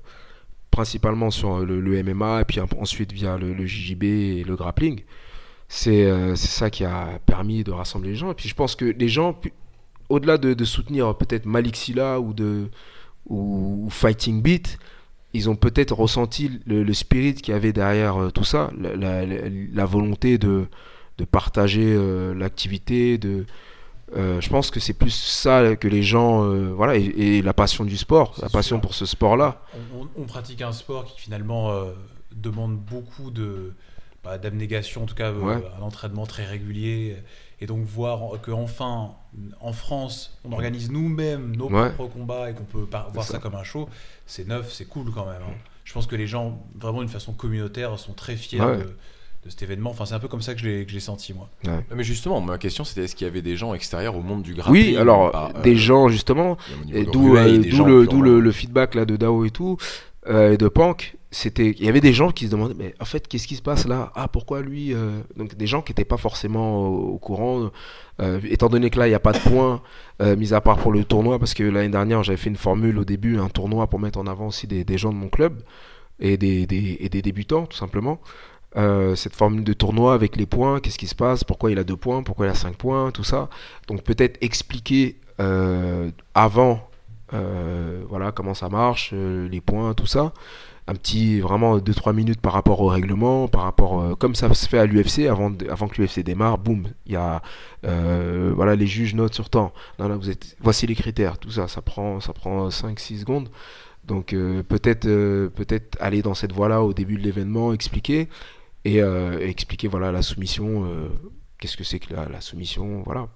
[0.72, 5.02] principalement sur le, le MMA et puis ensuite via le, le JJB et le grappling.
[5.75, 8.29] C'est euh, c'est ça qui a permis de rassembler les gens.
[8.31, 9.39] Et puis je pense que les gens,
[10.09, 12.69] au-delà de, de soutenir peut-être Malik Silla ou de
[13.27, 14.77] ou, ou Fighting Beat,
[15.33, 18.95] ils ont peut-être ressenti le, le spirit qu'il y avait derrière euh, tout ça, la,
[18.95, 20.67] la- la- la volonté de,
[21.17, 23.45] de partager euh, l'activité, de
[24.15, 27.05] euh, je pense que c'est plus ça que les gens euh, voilà et,
[27.38, 28.81] et la passion du sport, la passion sûr.
[28.81, 29.59] pour ce sport-là.
[29.95, 31.93] On, on- on pratique un sport qui finalement euh,
[32.36, 33.73] demande beaucoup de
[34.23, 35.63] bah, d'abnégation, en tout cas euh, Ouais.
[35.79, 37.17] un entraînement très régulier.
[37.62, 39.12] Et donc voir que enfin
[39.62, 41.91] en France, on organise nous-mêmes nos Ouais.
[41.91, 43.33] propres combats et qu'on peut voir ça.
[43.33, 43.38] ça.
[43.39, 43.88] comme un show,
[44.25, 45.41] c'est neuf, c'est cool quand même.
[45.41, 45.53] hein.
[45.86, 48.77] Je pense que les gens, vraiment d'une façon communautaire, sont très fiers Ouais.
[48.77, 49.89] de, de cet événement.
[49.91, 51.49] Enfin, c'est un peu comme ça que je l'ai senti moi.
[51.95, 54.53] Mais justement, ma question c'était est-ce qu'il y avait des gens extérieurs au monde du
[54.55, 56.57] grappling Oui, alors Bah, euh, des gens justement
[57.12, 59.77] d'où euh, des d'où le, le, le feedback là de Dao et tout,
[60.27, 61.15] euh, et de Pank.
[61.58, 63.88] Il y avait des gens qui se demandaient, mais en fait, qu'est-ce qui se passe
[63.88, 64.12] là?
[64.15, 67.72] Ah, pourquoi lui euh, Donc des gens qui n'étaient pas forcément au, courant,
[68.22, 69.82] euh, étant donné que là, il n'y a pas de points,
[70.22, 73.00] euh, mis à part pour le tournoi, parce que l'année dernière, j'avais fait une formule
[73.00, 75.63] au début, un tournoi pour mettre en avant aussi des, gens de mon club
[76.19, 78.19] et des, des, et des débutants, tout simplement.
[79.15, 81.98] Cette formule de tournoi avec les points, qu'est-ce qui se passe, pourquoi il a deux
[81.98, 83.50] points, pourquoi il a cinq points, tout ça.
[83.88, 85.17] Donc peut-être expliquer
[86.34, 86.89] avant,
[87.32, 90.34] voilà comment ça marche, les points, tout ça.
[90.86, 94.67] Un petit, vraiment 2-3 minutes par rapport au règlement, par rapport, euh, comme ça se
[94.67, 97.41] fait à l'UFC, avant, de- avant que l'UFC démarre, boum, il y a,
[97.86, 99.74] euh, voilà, les juges notent sur temps.
[99.98, 103.50] Non, là, vous êtes, voici les critères, tout ça, ça prend, ça prend 5-6 secondes.
[104.04, 105.08] Donc euh, peut-être,
[105.56, 108.28] peut-être aller dans cette voie-là au début de l'événement, expliquer
[108.84, 110.86] et expliquer voilà la soumission,
[111.60, 113.30] qu'est-ce que c'est que la, la soumission, voilà.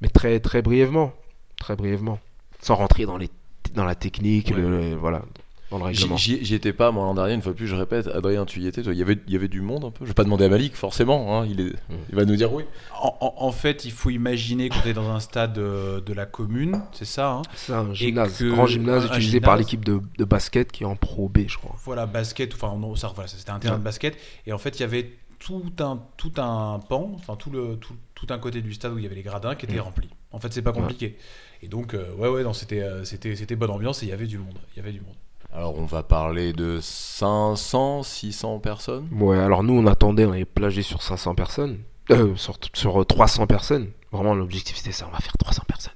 [0.00, 1.12] Mais très très brièvement,
[1.58, 2.18] très brièvement,
[2.62, 3.28] sans rentrer dans les
[3.74, 4.62] dans la technique, Ouais.
[4.62, 5.22] le- le- voilà,
[5.70, 6.16] dans le J'y règlement.
[6.16, 8.60] j'y- j'y étais pas moi l'an dernier, une fois de plus je répète, Adrien tu
[8.60, 10.04] y étais, toi, il y avait, il y avait du monde un peu.
[10.04, 11.72] Je vais pas demander à Malik forcément, hein, il, est,
[12.08, 12.64] il va nous dire oui.
[13.00, 16.26] En, en- en fait, il faut imaginer qu'on est dans un stade euh, de la
[16.26, 17.30] commune, c'est ça.
[17.32, 19.66] hein C'est un gymnase, que- grand gymnase un utilisé par gymnase.
[19.66, 21.76] l'équipe de, de basket qui est en Pro B, je crois.
[21.84, 24.16] Voilà, basket, enfin non, ça, voilà, c'était un terrain de basket.
[24.46, 27.94] Et en fait, il y avait tout un, tout un pan, enfin tout, le, tout,
[28.14, 29.80] tout un côté du stade où il y avait les gradins qui étaient Mm.
[29.80, 30.10] remplis.
[30.32, 31.16] En fait, c'est pas compliqué.
[31.62, 34.12] Et donc, euh, ouais, ouais, non, c'était, euh, c'était, c'était bonne ambiance et il y
[34.12, 34.58] avait du monde.
[34.74, 35.14] Il y avait du monde.
[35.52, 39.08] Alors on va parler de 500, 600 personnes.
[39.12, 43.46] Ouais, alors nous on attendait, on avait plagé sur 500 personnes, euh, sur, sur 300
[43.46, 43.90] personnes.
[44.12, 45.92] Vraiment l'objectif c'était ça, on va faire 300 personnes.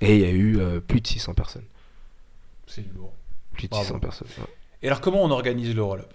[0.00, 1.64] Et il y a eu euh, plus de 600 personnes.
[2.66, 3.12] C'est lourd.
[3.52, 3.84] Plus de Bravo.
[3.84, 4.28] 600 personnes.
[4.38, 4.44] ouais.
[4.82, 6.10] Et alors, comment on organise le roll-up?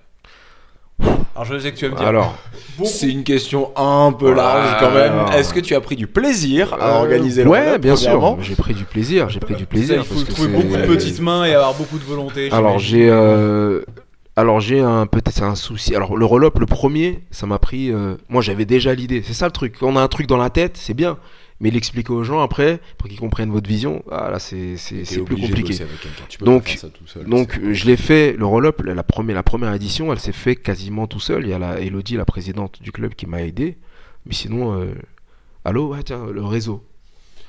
[1.00, 2.08] Alors, je sais que tu vas me dire.
[2.08, 2.38] Alors,
[2.86, 5.12] C'est une question un peu large quand même.
[5.12, 5.34] Alors.
[5.34, 8.38] Est-ce que tu as pris du plaisir à euh, organiser le Ouais, bien sûr.
[8.42, 9.98] J'ai pris du plaisir, j'ai pris du plaisir.
[9.98, 12.50] il faut parce trouver beaucoup de petites mains et avoir beaucoup de volonté.
[12.52, 13.82] Alors j'ai euh,
[14.38, 15.96] alors j'ai un peut-être un souci.
[15.96, 19.22] Alors le roll-up le premier, ça m'a pris euh, moi j'avais déjà l'idée.
[19.26, 19.76] C'est ça le truc.
[19.80, 21.18] Quand on a un truc dans la tête, c'est bien,
[21.60, 24.76] mais l'expliquer aux gens après pour qu'ils comprennent votre vision, ah là c'est
[25.26, 25.78] plus compliqué.
[26.30, 27.26] Tu peux Donc- pas faire ça tout seul.
[27.26, 30.32] Donc C'est- je l'ai fait le roll-up la, la première la première édition, elle s'est
[30.34, 31.44] fait quasiment tout seul.
[31.44, 33.78] Il y a la Elodie la présidente du club qui m'a aidé.
[34.26, 34.94] Mais sinon euh,
[35.64, 35.90] allô?
[35.94, 36.84] Ouais tiens le réseau.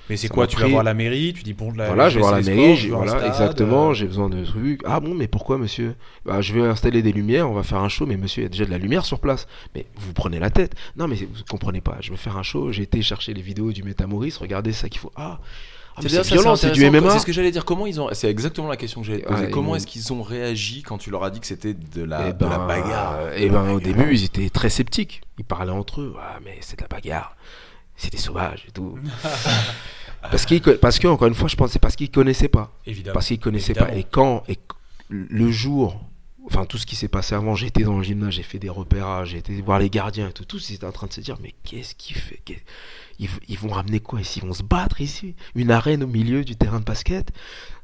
[0.09, 2.21] Mais c'est quoi Tu vas voir la mairie, tu dis bon, là, Voilà, je vais
[2.21, 4.81] voir la mairie, sports, voilà, stade, exactement, euh, j'ai besoin de trucs.
[4.85, 5.95] Ah bon, mais pourquoi, monsieur?
[6.25, 8.47] Bah, Je vais installer des lumières, on va faire un show, mais monsieur, il y
[8.47, 9.47] a déjà de la lumière sur place.
[9.75, 10.75] Mais vous prenez la tête.
[10.97, 13.73] Non, mais vous comprenez pas, je vais faire un show, j'ai été chercher les vidéos
[13.73, 15.13] du Métamoris, regardez ça qu'il faut.
[15.17, 15.41] Ah,
[15.97, 16.91] ah, c'est violent, c'est du.
[16.91, 17.11] MMA.
[17.11, 17.65] C'est ce que j'allais dire.
[17.65, 18.09] Comment ils ont.
[18.13, 19.41] C'est exactement la question que j'allais te poser.
[19.41, 22.03] Ouais, ils Comment est-ce qu'ils ont réagi quand tu leur as dit que c'était de
[22.03, 23.33] la, Eh de la ben, bagarre?
[23.37, 25.23] Et ben, au début, ils étaient très sceptiques.
[25.39, 26.15] Ils parlaient entre eux.
[26.21, 27.35] Ah, mais c'est de la bagarre.
[27.97, 28.99] C'était sauvage et tout.
[30.23, 32.49] parce, qu'ils co- parce que, encore une fois, je pense que c'est parce qu'ils connaissaient
[32.49, 32.73] pas.
[32.87, 33.15] Évidemment.
[33.15, 33.93] Parce qu'ils connaissaient Évidemment.
[33.93, 33.99] pas.
[33.99, 34.59] Et quand et
[35.09, 36.01] le jour
[36.49, 39.31] enfin tout ce qui s'est passé avant, j'étais dans le gymnase, j'ai fait des repérages,
[39.31, 40.45] j'ai été voir les gardiens et tout.
[40.45, 42.41] Tous ils étaient en train de se dire, mais qu'est-ce qu'il fait?
[43.19, 44.21] Ils, ils vont ramener quoi?
[44.21, 45.35] Ici Ils vont se battre ici?
[45.57, 47.33] Une arène au milieu du terrain de basket?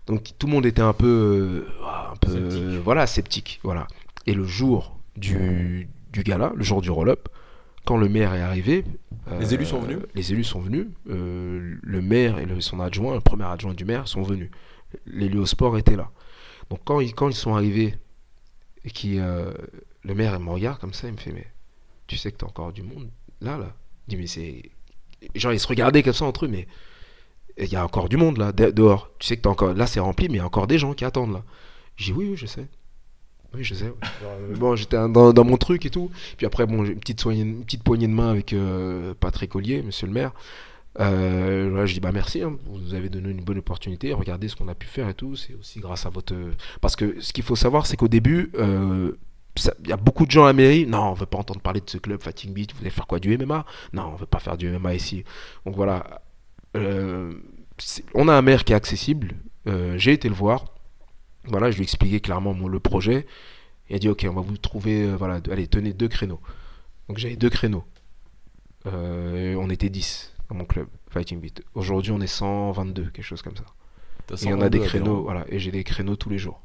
[0.07, 2.83] Donc tout le monde était un peu, euh, un peu Sceptique.
[2.85, 3.61] voilà, sceptique.
[3.64, 3.88] Voilà.
[4.27, 7.29] Et le jour du, du gala, le jour du roll-up,
[7.85, 8.85] quand le maire est arrivé.
[9.40, 10.87] Les élus sont venus Les élus sont venus.
[11.09, 14.51] euh, le maire et le- son adjoint, le premier adjoint du maire, sont venus.
[15.07, 16.11] L'élu au sport était là.
[16.71, 17.95] Donc quand ils, quand ils sont arrivés,
[18.85, 19.53] et qui, euh,
[20.03, 21.47] le maire il me regarde comme ça, il me fait Mais
[22.09, 23.09] tu sais que t'as encore du monde
[23.40, 23.75] là, là
[24.09, 24.62] Il dit Mais c'est.
[25.37, 26.66] Genre, ils se regardaient comme ça entre eux, mais
[27.59, 29.11] il y a encore du monde là, de- dehors.
[29.21, 29.75] Tu sais que t'as encore.
[29.75, 31.45] Là, c'est rempli, mais il y a encore des gens qui attendent là.
[31.97, 32.66] J'ai dit Oui, oui, je sais.
[33.55, 33.85] Oui, je sais.
[33.87, 33.93] ouais.
[34.25, 36.11] Euh, bon, j'étais dans, dans mon truc et tout.
[36.37, 39.55] Puis après, bon, j'ai une petite, soignée- une petite poignée de main avec euh, Patrick
[39.55, 40.33] Ollier, monsieur le maire.
[41.01, 44.12] Euh, voilà, je dis bah merci, hein, vous nous avez donné une bonne opportunité.
[44.12, 45.37] Regardez ce qu'on a pu faire et tout.
[45.37, 46.35] C'est aussi grâce à votre.
[46.81, 50.45] Parce que ce qu'il faut savoir, c'est qu'au début, il y a beaucoup de gens
[50.45, 50.87] à la mairie.
[50.87, 52.73] Non, on veut pas entendre parler de ce club Fighting Beat.
[52.73, 55.25] Vous voulez faire quoi du MMA Non, on veut pas faire du MMA ici.
[55.67, 56.23] Donc voilà.
[56.75, 59.35] On a un maire qui est accessible.
[59.97, 60.67] J'ai été le voir.
[61.44, 63.26] Voilà, je lui ai expliqué clairement mon- le projet.
[63.90, 65.02] Il a dit ok, on va vous trouver.
[65.02, 66.40] euh, voilà, allez, tenez deux créneaux.
[67.09, 67.85] Donc j'avais deux créneaux.
[68.87, 71.62] Euh, on était 10 dans mon club Fighting Beat.
[71.74, 73.64] Aujourd'hui, on est 122, quelque chose comme ça.
[74.31, 75.44] Il y en a 122 des créneaux, voilà.
[75.48, 76.62] Et j'ai des créneaux tous les jours.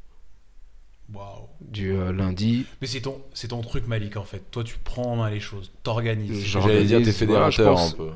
[1.14, 1.48] Waouh.
[1.62, 2.66] Du euh, lundi.
[2.82, 4.44] Mais c'est ton, c'est ton truc, Malik, en fait.
[4.52, 6.46] Toi, tu prends en main les choses, t'organises.
[6.46, 7.94] J'allais dire, t'es voilà, fédérateur pense.
[7.94, 8.10] un peu.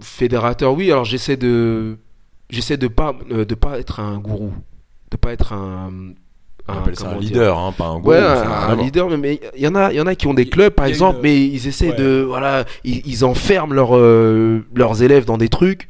[0.00, 0.90] Fédérateur, oui.
[0.92, 1.98] Alors j'essaie de,
[2.50, 4.52] j'essaie de pas, euh, de pas être un gourou,
[5.10, 5.90] de pas être un.
[6.70, 8.10] On un- appelle ça un comment dire, leader, hein, pas un gourou.
[8.10, 10.46] Ouais, un, leader, mais- il y en a, il y en a qui ont des
[10.48, 11.96] clubs, par exemple, une- mais ils essaient Ouais.
[11.96, 15.88] de, voilà, ils, ils enferment leurs euh, leurs élèves dans des trucs.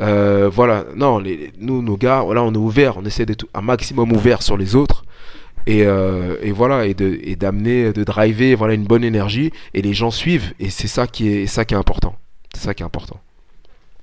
[0.00, 3.60] Euh, voilà, non, les, nous, nos gars, voilà, on est ouvert, on essaie d'être un
[3.60, 5.04] maximum ouvert sur les autres.
[5.68, 9.82] Et, euh, et voilà, et de- et d'amener, de driver, voilà, une bonne énergie, et
[9.82, 12.16] les gens suivent, et c'est ça qui est, ça qui est important.
[12.52, 13.20] C'est ça qui est important.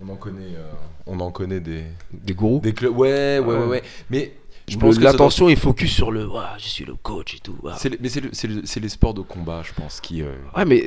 [0.01, 0.71] On en connaît, euh,
[1.07, 1.83] on en connaît des,
[2.13, 2.59] Des gourous.
[2.61, 2.95] des clubs.
[2.97, 3.65] Ouais, ouais, ouais, Ouais.
[3.67, 3.83] ouais.
[4.09, 4.33] Mais
[4.67, 7.39] je Le- pense que doit- l'attention est focus sur le, je suis le coach et
[7.39, 7.57] tout.
[7.63, 10.21] le- mais c'est le- c'est le- c'est les sports de combat, je pense, qui.
[10.21, 10.85] euh, Ouais, mais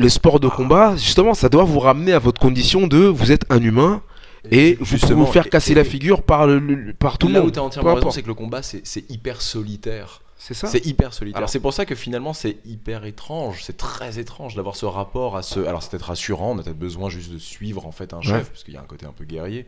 [0.00, 3.44] les sports de combat, justement, ça doit vous ramener à votre condition de vous êtes
[3.50, 4.02] un humain
[4.50, 7.18] et vous pouvez Justement, vous faire et- casser et- la figure par, le, le- par
[7.18, 7.48] tout le là monde.
[7.50, 10.20] où tu as entièrement raison, c'est que le combat, c'est c'est hyper solitaire.
[10.38, 10.66] C'est ça.
[10.68, 11.38] C'est hyper solitaire.
[11.38, 13.62] Alors- c'est pour ça que finalement, c'est hyper étrange.
[13.64, 15.60] C'est très étrange d'avoir ce rapport à ce.
[15.60, 18.32] Alors, c'est peut-être rassurant, on a peut-être besoin juste de suivre en fait un chef,
[18.32, 18.44] Ouais.
[18.44, 19.66] parce qu'il y a un côté un peu guerrier.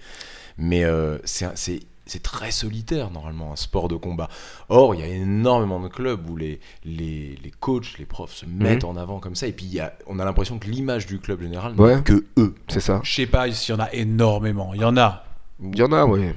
[0.59, 1.81] Mais euh, c'est un- c'est.
[2.11, 4.31] C'est très solitaire normalement un sport de combat.
[4.71, 8.47] Or, il y a énormément de clubs où les, les, les coachs, les profs se
[8.47, 9.47] mettent en avant comme ça.
[9.47, 12.03] Et puis, il y a, on a l'impression que l'image du club général n'est Ouais.
[12.03, 12.55] que eux.
[12.69, 13.03] C'est ça.
[13.05, 14.73] Je sais pas s'il y en a énormément.
[14.73, 15.23] Il y en a.
[15.63, 16.35] Il y en a, ouais.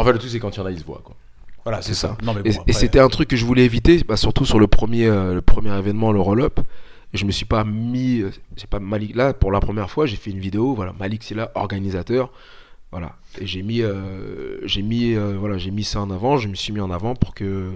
[0.00, 1.00] Enfin, le truc, c'est quand il y en a, ils se voient.
[1.04, 1.14] Quoi.
[1.68, 2.08] Voilà, c'est C'est ça.
[2.08, 2.24] ça.
[2.24, 4.46] Non, mais Et, bon, et après, c'était un truc que je voulais éviter, bah, surtout
[4.46, 6.60] sur le premier, euh, le premier événement, le roll-up.
[7.12, 10.16] Je me suis pas mis, euh, j'ai pas Malik là pour la première fois, j'ai
[10.16, 12.30] fait une vidéo, voilà, Malik c'est là, organisateur,
[12.90, 13.16] voilà.
[13.38, 16.54] Et j'ai mis, euh, j'ai mis, euh, voilà, j'ai mis ça en avant, je me
[16.54, 17.72] suis mis en avant pour que,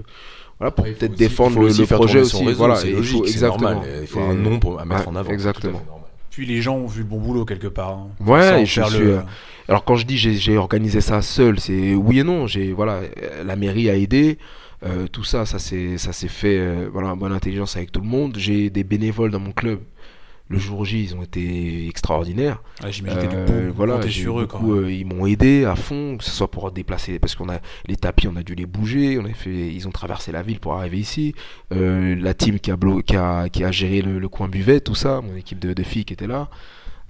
[0.58, 2.76] voilà, pour Ouais, peut-être défendre le, projet aussi, réseau, voilà.
[2.76, 3.70] c'est et logique, faut c'est exactement.
[3.72, 3.88] normal.
[4.02, 5.30] Il faut un nom pour à mettre ouais, en avant.
[5.32, 5.82] exactement.
[6.32, 7.90] Puis les gens ont vu le bon boulot quelque part.
[7.90, 8.08] hein.
[8.26, 9.20] Ouais, je suis, le- euh,
[9.68, 12.46] Alors quand je dis j'ai organisé ça seul, c'est oui et non.
[12.46, 13.00] J'ai voilà,
[13.44, 14.38] la mairie a aidé,
[14.84, 15.96] euh, tout ça, ça s'est
[16.28, 18.34] fait euh, voilà en bonne intelligence avec tout le monde.
[18.38, 19.80] J'ai des bénévoles dans mon club.
[20.48, 22.62] Le jour J, ils ont été extraordinaires.
[22.82, 26.30] Ouais, J'imagine Euh, voilà, sur eux beaucoup, euh, ils m'ont aidé à fond, que ce
[26.30, 29.32] soit pour déplacer, parce qu'on a les tapis, on a dû les bouger, on a
[29.32, 31.34] fait, ils ont traversé la ville pour arriver ici.
[31.72, 32.76] Euh, la team qui a,
[33.06, 35.82] qui a, qui a géré le, le coin buvette, tout ça, mon équipe de, de
[35.82, 36.50] filles qui était là.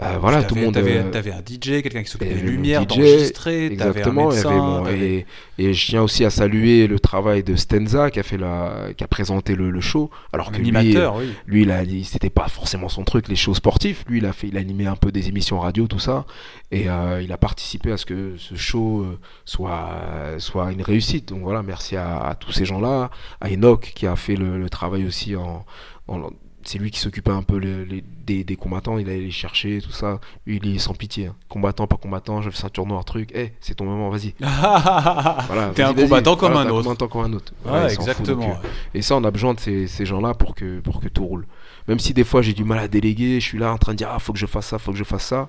[0.00, 0.74] Euh, voilà, tout le monde.
[0.74, 3.66] T'avais euh, t'avais un DJ, quelqu'un qui s'occupait des lumières, DJ, d'enregistrer.
[3.66, 4.82] Un Exactement, y médecin.
[4.84, 5.26] t'avais-
[5.58, 8.88] et, et je tiens aussi à saluer le travail de Stenza qui a fait la,
[8.96, 10.72] qui a présenté le, le show, alors un que lui,
[11.16, 11.32] oui.
[11.46, 14.04] lui, il c'était pas forcément son truc, les shows sportifs.
[14.08, 16.24] Lui, il a fait, il a animé un peu des émissions radio, tout ça,
[16.70, 19.90] et euh, il a participé à ce que ce show euh, soit,
[20.38, 21.28] soit une réussite.
[21.28, 24.70] Donc voilà, merci à, à tous ces gens-là, à Enoch qui a fait le, le
[24.70, 25.64] travail aussi en,
[26.08, 26.30] en-
[26.64, 29.90] c'est lui qui s'occupait un peu les- des, des combattants, il allait les chercher, tout
[29.90, 30.20] ça.
[30.46, 31.26] Il est sans pitié.
[31.26, 31.34] hein.
[31.48, 33.30] Combattant, pas combattant, je fais ceinture noire, truc.
[33.34, 34.34] Eh, c'est ton moment, vas-y.
[34.40, 37.52] Voilà, T'es un combattant comme Voilà, un combattant comme un autre.
[37.64, 38.46] Voilà, fout, exactement.
[38.48, 38.56] donc,
[38.94, 41.46] et ça, on a besoin de ces, ces gens-là pour que, pour que tout roule.
[41.88, 43.98] Même si des fois j'ai du mal à déléguer, je suis là en train de
[43.98, 45.48] dire Ah, faut que je fasse ça, faut que je fasse ça.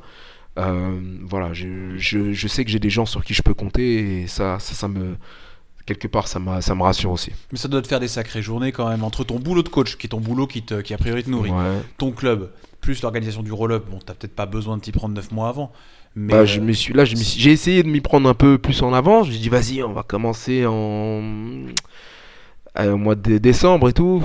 [0.59, 4.21] Euh, voilà, je, je, je sais que j'ai des gens sur qui je peux compter
[4.23, 5.15] et ça, ça, ça me.
[5.85, 7.31] Quelque part, ça, m'a- ça me rassure aussi.
[7.51, 9.97] Mais ça doit te faire des sacrées journées quand même entre ton boulot de coach,
[9.97, 11.81] qui est ton boulot qui, te, qui a priori te nourrit, Ouais.
[11.97, 13.85] ton club, plus l'organisation du roll-up.
[13.91, 15.71] Bon, t'as peut-être pas besoin de t'y prendre 9 mois avant.
[16.15, 18.93] Mais Bah, je me suis, là, j'ai essayé de m'y prendre un peu plus en
[19.29, 21.21] me suis dit, vas-y, on va commencer en.
[22.79, 24.23] euh, au mois de décembre et tout.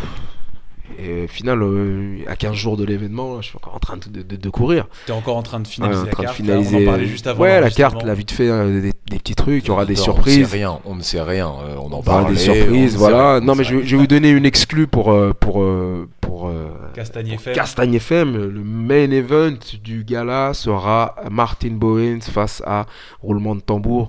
[0.99, 4.23] Et au final, euh, à 15 jours de l'événement, je suis encore en train de,
[4.23, 4.87] de- de courir.
[5.07, 6.37] T'es encore en train de Ouais, finaliser en la train de carte.
[6.37, 6.77] finaliser.
[6.77, 7.43] On en parlait juste avant.
[7.43, 9.95] ouais, la carte, là, vite fait, euh, des, des petits trucs, il y aura des
[9.95, 10.39] Non, On surprises.
[10.39, 11.49] ne sait rien, on ne sait rien.
[11.49, 12.33] euh, on en Il y aura parle.
[12.33, 13.41] des surprises, voilà.
[13.41, 16.09] Non, mais je, vais vais- je vais vous donner une exclue pour, euh, pour, euh,
[16.21, 17.55] pour, euh, Castagne FM.
[17.55, 18.37] Castagne FM.
[18.49, 22.87] Le main event du gala sera Martin Bowens face à
[23.23, 24.09] roulement de tambour.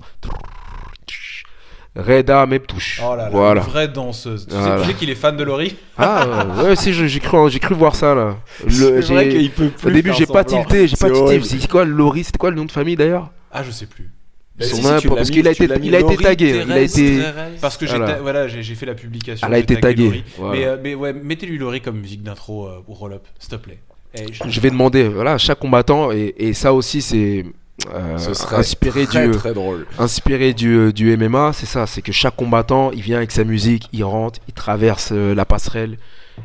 [2.01, 3.01] Reda Meptouche.
[3.05, 3.61] Oh là là, voilà.
[3.61, 4.45] une vraie danseuse.
[4.47, 4.81] Tu sais- Voilà.
[4.81, 7.75] tu sais qu'il est fan de Laurie Ah ouais, ouais, si j'ai cru, j'ai cru
[7.75, 8.37] voir ça là.
[8.65, 11.41] Le- j'ai- peut Au début, j'ai pas tilté, j'ai pas C'est tilté.
[11.59, 13.29] C'est quoi Laurie C'était quoi le nom de famille d'ailleurs?
[13.51, 14.09] Ah, je sais plus.
[14.57, 16.63] Bah, Son si, si, parce qu'il a été, il a été tagué.
[16.65, 17.19] Il a été.
[17.61, 18.15] Parce que j'ai Voilà.
[18.15, 19.47] ta- voilà, j'ai j'ai fait la publication.
[19.47, 20.03] Elle a été tagué taguée.
[20.03, 20.23] Laurie.
[20.37, 20.57] Voilà.
[20.59, 23.55] Mais, euh, mais ouais, mettez-lui Laurie comme musique d'intro euh, pour Roll Up, s'il te
[23.55, 23.79] plaît.
[24.15, 27.45] Et je- Je vais demander, voilà, chaque combattant, et, et ça aussi, c'est
[27.93, 29.87] euh, Ce serait inspiré très, du, très drôle.
[29.97, 33.89] inspiré du, du MMA, c'est ça, c'est que chaque combattant, il vient avec sa musique,
[33.93, 35.97] il rentre, il traverse euh, la passerelle,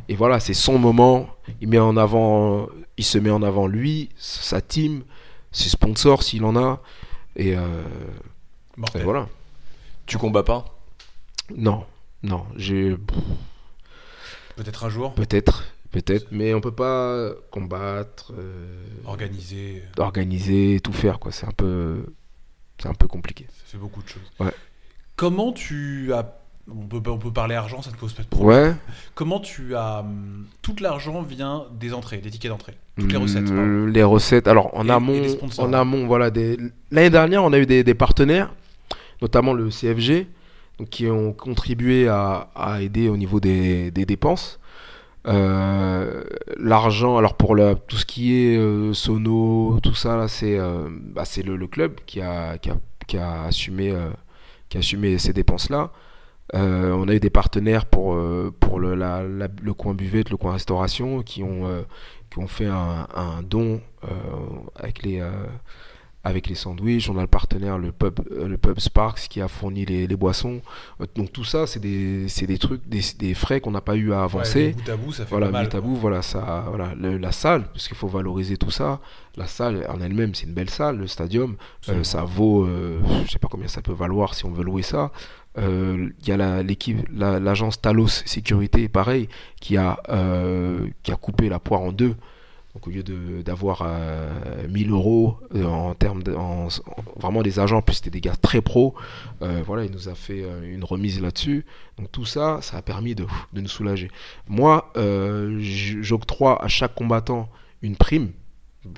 [0.09, 1.29] et voilà, c'est son moment,
[1.61, 5.03] il met en avant, il se met en avant lui, sa team,
[5.53, 6.81] ses sponsors s'il en a,
[7.37, 7.83] et, euh,
[8.95, 9.29] et voilà.
[10.07, 10.65] Tu combats pas?
[11.57, 11.85] Non,
[12.23, 12.97] non, j'ai
[14.57, 15.65] Peut-être un jour, peut-être,
[16.03, 21.31] peut-être, mais on peut pas combattre, euh, organisé, organiser, tout faire, quoi.
[21.33, 22.05] C'est un peu,
[22.79, 23.47] c'est un peu compliqué.
[23.49, 24.31] ça fait beaucoup de choses.
[24.41, 24.53] Ouais.
[25.17, 26.39] Comment tu as.
[26.67, 28.69] On peut, on peut parler argent, ça ne pose pas de problème.
[28.71, 28.75] Ouais.
[29.15, 30.01] Comment tu as.
[30.01, 32.75] hum, Tout l'argent vient des entrées, des tickets d'entrée?
[32.99, 33.45] Toutes les recettes.
[33.47, 33.63] pardon.
[33.63, 34.49] Mm, Les recettes.
[34.49, 35.23] Alors en Et- amont,
[35.59, 36.31] en amont, voilà.
[36.31, 36.57] Des...
[36.91, 38.53] L'année dernière, on a eu des, des partenaires,
[39.21, 40.27] notamment le CFG,
[40.79, 44.59] donc, qui ont contribué à, à aider au niveau des, des dépenses.
[45.27, 46.23] Euh,
[46.59, 51.25] L'argent, alors pour la- tout ce qui est euh, sono, tout ça, c'est euh, bah,
[51.45, 53.95] le, club qui a, qui a, qui a assumé,
[54.69, 55.91] qui a assumé ces dépenses-là.
[56.53, 58.17] On a eu des partenaires pour,
[58.61, 61.85] pour le, la- le coin buvette, le coin restauration, qui ont,
[62.31, 63.07] qui ont fait un,
[63.43, 63.81] don
[64.77, 65.21] avec, les,
[66.25, 67.09] avec les sandwichs.
[67.11, 70.17] On a le partenaire, le pub, euh, le pub Sparks, qui a fourni les, les
[70.17, 70.61] boissons.
[71.01, 74.13] Euh, Donc tout ça, c'est des, des trucs, des, des frais qu'on n'a pas eu
[74.13, 74.67] à Ouais, avancer.
[74.69, 75.69] les bout à bout, ça fait Voilà, mal.
[75.69, 79.01] bout à bout, voilà, ça, voilà, le- la salle, parce qu'il faut valoriser tout ça.
[79.37, 81.57] La salle en elle-même, c'est une belle salle, le stadium.
[81.89, 84.83] Euh, ça vaut, euh, je sais pas combien ça peut valoir si on veut louer
[84.83, 85.13] ça.
[85.59, 89.29] Euh, Il y a l'équipe, la- l'agence Talos Sécurité, pareil,
[89.61, 90.01] qui a,
[91.03, 92.15] qui a coupé la poire en deux.
[92.75, 93.05] Donc au lieu
[93.45, 96.23] d'avoir euh, 1000 euros euh, en termes
[97.17, 98.95] vraiment des agents, puis c'était des gars très pros,
[99.43, 101.65] euh, voilà, il nous a fait euh, une remise là-dessus.
[101.99, 104.11] Donc tout ça, ça a permis de, de nous soulager.
[104.49, 104.93] Moi,
[105.59, 107.49] j'octroie à chaque combattant
[107.83, 108.33] une prime.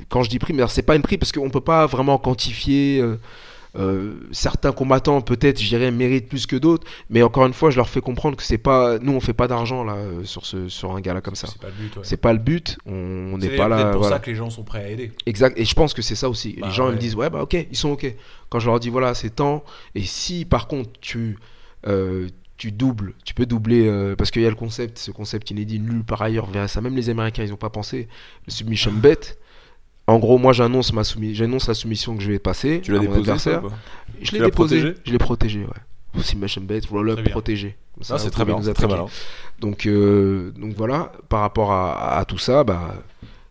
[0.09, 3.03] Quand je dis prime, c'est pas une prime parce qu'on peut pas vraiment quantifier.
[3.79, 7.77] Euh, certains combattants peut-être, je dirais, méritent plus que d'autres, mais encore une fois, je
[7.77, 10.69] leur fais comprendre que c'est pas, nous on fait pas d'argent là euh, sur ce
[10.69, 11.47] sur un gars là comme ça.
[11.49, 11.97] C'est pas le but.
[11.97, 12.03] ouais.
[12.05, 13.91] C'est pas le but, on C'est n'est pas là.
[13.91, 14.17] pour voilà.
[14.17, 15.13] ça que les gens sont prêts à aider.
[15.27, 16.57] Exact, et je pense que c'est ça aussi.
[16.61, 18.15] Bah les gens ils me disent ouais bah ok, ils sont ok.
[18.49, 21.39] Quand je leur dis voilà c'est temps, et si par contre tu
[21.87, 25.51] euh, tu doubles, tu peux doubler euh, parce qu'il y a le concept, ce concept
[25.51, 26.81] inédit nul par ailleurs verrait ça.
[26.81, 28.09] Même les Américains ils ont pas pensé
[28.47, 29.37] le submission bet.
[30.07, 32.81] En gros, moi j'annonce ma soumis, j'annonce la soumission que je vais passer.
[32.83, 33.63] Tu l'as à mon déposé ça,
[34.23, 34.51] Je l'ai déposé.
[34.51, 36.23] protégé Je l'ai protégé, ouais.
[36.91, 37.33] Roll up Très bien.
[37.33, 37.77] protégé.
[37.95, 39.07] Comme ça, Ah, c'est très bien, nous très malin.
[39.59, 42.95] Donc, euh, donc voilà, par rapport à, à tout ça, bah,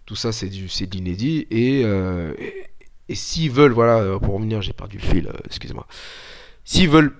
[0.05, 1.45] tout ça c'est du c'est de l'inédit.
[1.51, 2.53] Et, euh, et,
[3.09, 5.85] et s'ils veulent, voilà, euh, pour revenir, j'ai perdu le fil, euh, excusez-moi.
[6.63, 7.13] S'ils veulent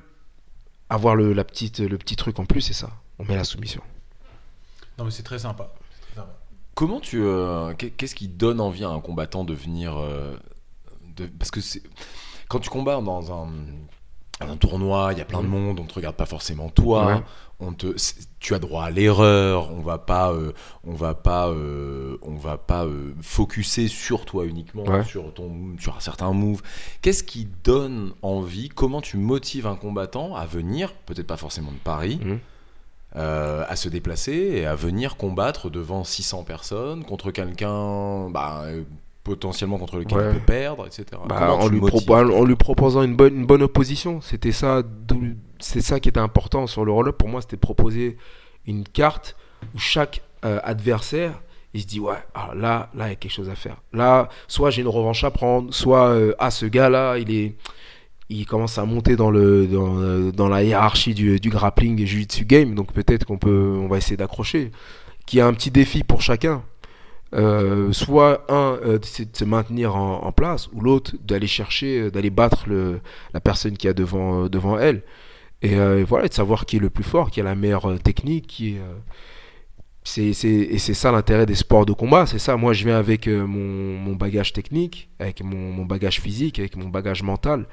[0.90, 2.90] avoir le, la petite, le petit truc en plus, c'est ça.
[3.20, 3.82] On met la soumission.
[4.98, 5.74] Non, mais c'est très sympa.
[6.76, 7.22] Comment tu.
[7.24, 9.96] euh, qu'est- Qu'est-ce qui donne envie à un combattant de venir.
[9.98, 10.36] euh,
[11.16, 11.60] de- parce que.
[12.48, 13.48] Quand tu combats dans un,
[14.42, 17.06] un tournoi, il y a plein de monde, on te regarde pas forcément toi.
[17.08, 17.22] Ouais.
[17.62, 17.96] On te,
[18.40, 19.72] tu as droit à l'erreur.
[19.72, 20.52] On va pas, euh,
[20.84, 25.06] on va pas, euh, on va pas euh, focuser sur toi uniquement, Ouais.
[25.06, 26.62] sur ton, sur un certain move.
[27.02, 31.78] Qu'est-ce qui donne envie Comment tu motives un combattant à venir, peut-être pas forcément de
[31.78, 32.40] Paris, Mhm.
[33.16, 38.84] Euh, à se déplacer et à venir combattre devant 600 personnes contre quelqu'un bah, euh,
[39.24, 40.32] potentiellement contre lequel Ouais.
[40.34, 41.06] il peut perdre, etc.
[41.28, 44.22] Bah, en, lui en proposant une bonne, une bonne opposition.
[44.22, 44.84] C'était ça,
[45.60, 47.18] c'est ça qui était important sur le roll-up.
[47.18, 48.18] Pour moi, c'était proposer
[48.68, 49.36] une carte
[49.74, 51.42] où chaque euh, adversaire,
[51.74, 53.78] il se dit ouais, ah, là, là, il y a quelque chose à faire.
[53.94, 57.56] Là, soit j'ai une revanche à prendre, soit euh, ah ce gars-là, il est,
[58.30, 59.68] il commence à monter dans le
[60.34, 62.76] dans, la hiérarchie du, grappling et jiu-jitsu game.
[62.76, 64.72] Donc peut-être qu'on peut, on va essayer d'accrocher.
[65.26, 66.64] Qu'il y a un petit défi pour chacun.
[67.34, 72.30] Euh, soit un, euh, de se maintenir en, place, ou l'autre d'aller chercher, euh, d'aller
[72.30, 73.02] battre le,
[73.34, 75.02] la personne qui a devant, euh, devant elle.
[75.62, 78.48] Et, et voilà, de savoir qui est le plus fort, qui a la meilleure technique,
[78.48, 78.82] qui est.
[80.04, 82.56] c'est, c'est- et c'est ça l'intérêt des sports de combat, c'est ça.
[82.58, 87.24] Moi, je viens avec mon, mon bagage technique, avec mon bagage physique, avec mon bagage
[87.24, 87.66] mental.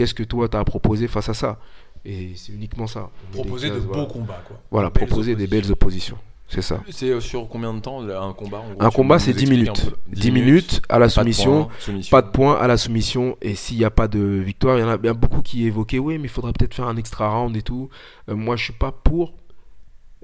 [0.00, 1.58] Qu'est-ce que toi, tu as à proposer face à ça
[2.06, 3.10] Et c'est uniquement ça.
[3.32, 4.58] Proposer de beaux combats, quoi.
[4.70, 6.16] Voilà, proposer des belles oppositions.
[6.48, 6.82] C'est ça.
[6.88, 9.58] C'est euh, sur combien de temps un combat en gros, Un combat, c'est 10 expliques
[9.68, 9.90] un minutes.
[9.90, 11.64] peu 10 minutes à la pas de soumission.
[11.64, 12.10] points, soumission.
[12.10, 13.36] Pas de points à la soumission.
[13.42, 15.98] Et s'il n'y a pas de victoire, il y en a bien beaucoup qui évoquaient
[15.98, 17.90] oui, mais il faudrait peut-être faire un extra round et tout.
[18.30, 19.34] Euh, moi, je suis pas pour.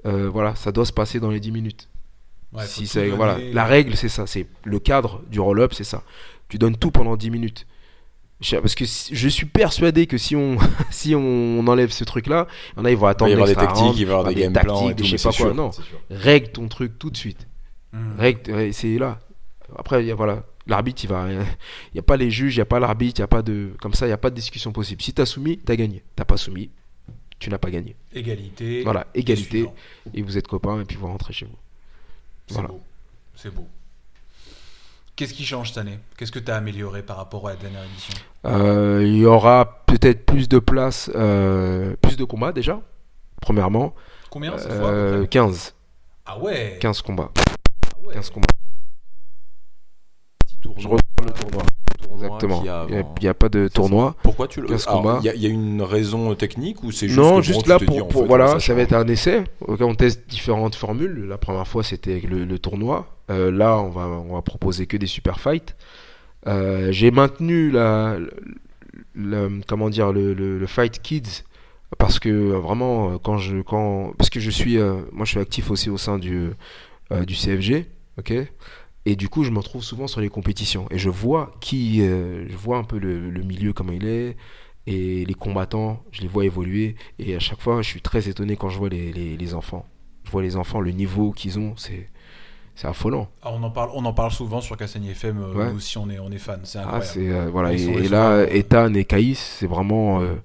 [0.07, 1.87] Euh, voilà, ça doit se passer dans les 10 minutes.
[2.51, 3.11] Ouais, si donner.
[3.11, 4.25] voilà, la règle, c'est ça.
[4.25, 6.01] C'est le cadre du roll-up, c'est ça.
[6.49, 7.67] Tu donnes tout pendant 10 minutes.
[8.39, 10.57] Parce que je suis persuadé que si on,
[10.91, 13.33] si on enlève ce truc-là, il y en a, ils vont Il va attendre y
[13.33, 15.23] avoir des tactiques, il va y avoir des game plans et des tout, je sais
[15.29, 15.45] pas quoi.
[15.47, 15.71] sûr, Non,
[16.11, 17.47] règle ton truc tout de suite.
[17.93, 18.15] Mhm.
[18.19, 19.19] Règle, c'est là.
[19.75, 21.27] Après, il y a, voilà, l'arbitre, il va.
[21.31, 21.39] Il
[21.95, 23.71] n'y a pas les juges, il n'y a pas l'arbitre, il n'y a pas de.
[23.81, 25.01] Comme ça, il n'y a pas de discussion possible.
[25.01, 26.03] Si tu as soumis, tu as gagné.
[26.15, 26.69] Tu pas soumis,
[27.39, 27.95] tu n'as pas gagné.
[28.13, 28.83] Égalité.
[28.83, 29.67] Voilà, égalité.
[30.13, 31.57] Et vous êtes copains, et puis vous rentrez chez vous.
[32.47, 32.69] C'est Voilà.
[32.69, 32.81] beau.
[33.35, 33.67] C'est beau.
[35.17, 35.97] Qu'est-ce qui change cette année?
[36.15, 38.13] Qu'est-ce que tu as amélioré par rapport à la dernière édition?
[38.45, 42.79] Euh, Il y aura peut-être plus de place, euh, plus de combats déjà,
[43.41, 43.95] premièrement.
[44.29, 45.27] Combien cette fois à peu Euh, près?
[45.29, 45.73] 15.
[46.27, 47.31] Ah ouais 15 combats.
[47.35, 48.13] Ah ouais.
[48.13, 48.47] 15 combats.
[50.45, 51.63] Petit tournoi, Je reprends le tournoi.
[51.99, 52.59] tournoi Exactement.
[52.59, 52.81] Il n'y a,
[53.31, 53.33] avant.
[53.39, 54.15] pas de tournoi.
[54.21, 55.19] Pourquoi tu le 15 Alors, combats.
[55.23, 57.65] Il y, a- il y a une raison technique ou c'est juste non, que, juste
[57.65, 59.45] là pour, dis, en pour- fait, voilà, ça, va être un essai.
[59.67, 61.25] On teste différentes formules.
[61.27, 63.07] La première fois c'était avec le, le tournoi.
[63.29, 65.75] Euh, là, on va on va proposer que des super fights.
[66.47, 68.17] Euh, J'ai maintenu la,
[69.67, 71.43] comment dire le, fight kids
[71.97, 74.77] parce que euh, vraiment quand je quand parce que je suis
[75.11, 76.51] moi je suis actif aussi au sein du
[77.25, 77.85] du CFG,
[78.17, 78.33] ok?
[79.05, 82.57] Et du coup, je me retrouve souvent sur les compétitions et je vois qui, je
[82.57, 84.35] vois un peu le, le milieu comment il est
[84.85, 88.57] et les combattants, je les vois évoluer et à chaque fois, je suis très étonné
[88.57, 89.85] quand je vois les, les, les enfants.
[90.25, 92.09] Je vois les enfants, le niveau qu'ils ont, c'est
[92.79, 93.27] c'est affolant.
[93.41, 95.69] Ah, on, en parle, on en parle souvent sur Cassani FM, euh, Ouais.
[95.71, 97.05] nous aussi on est, on est fans, c'est Ah, incroyable.
[97.11, 100.35] c'est euh, voilà et, là, sont- Ethan et Caïs, c'est vraiment, euh,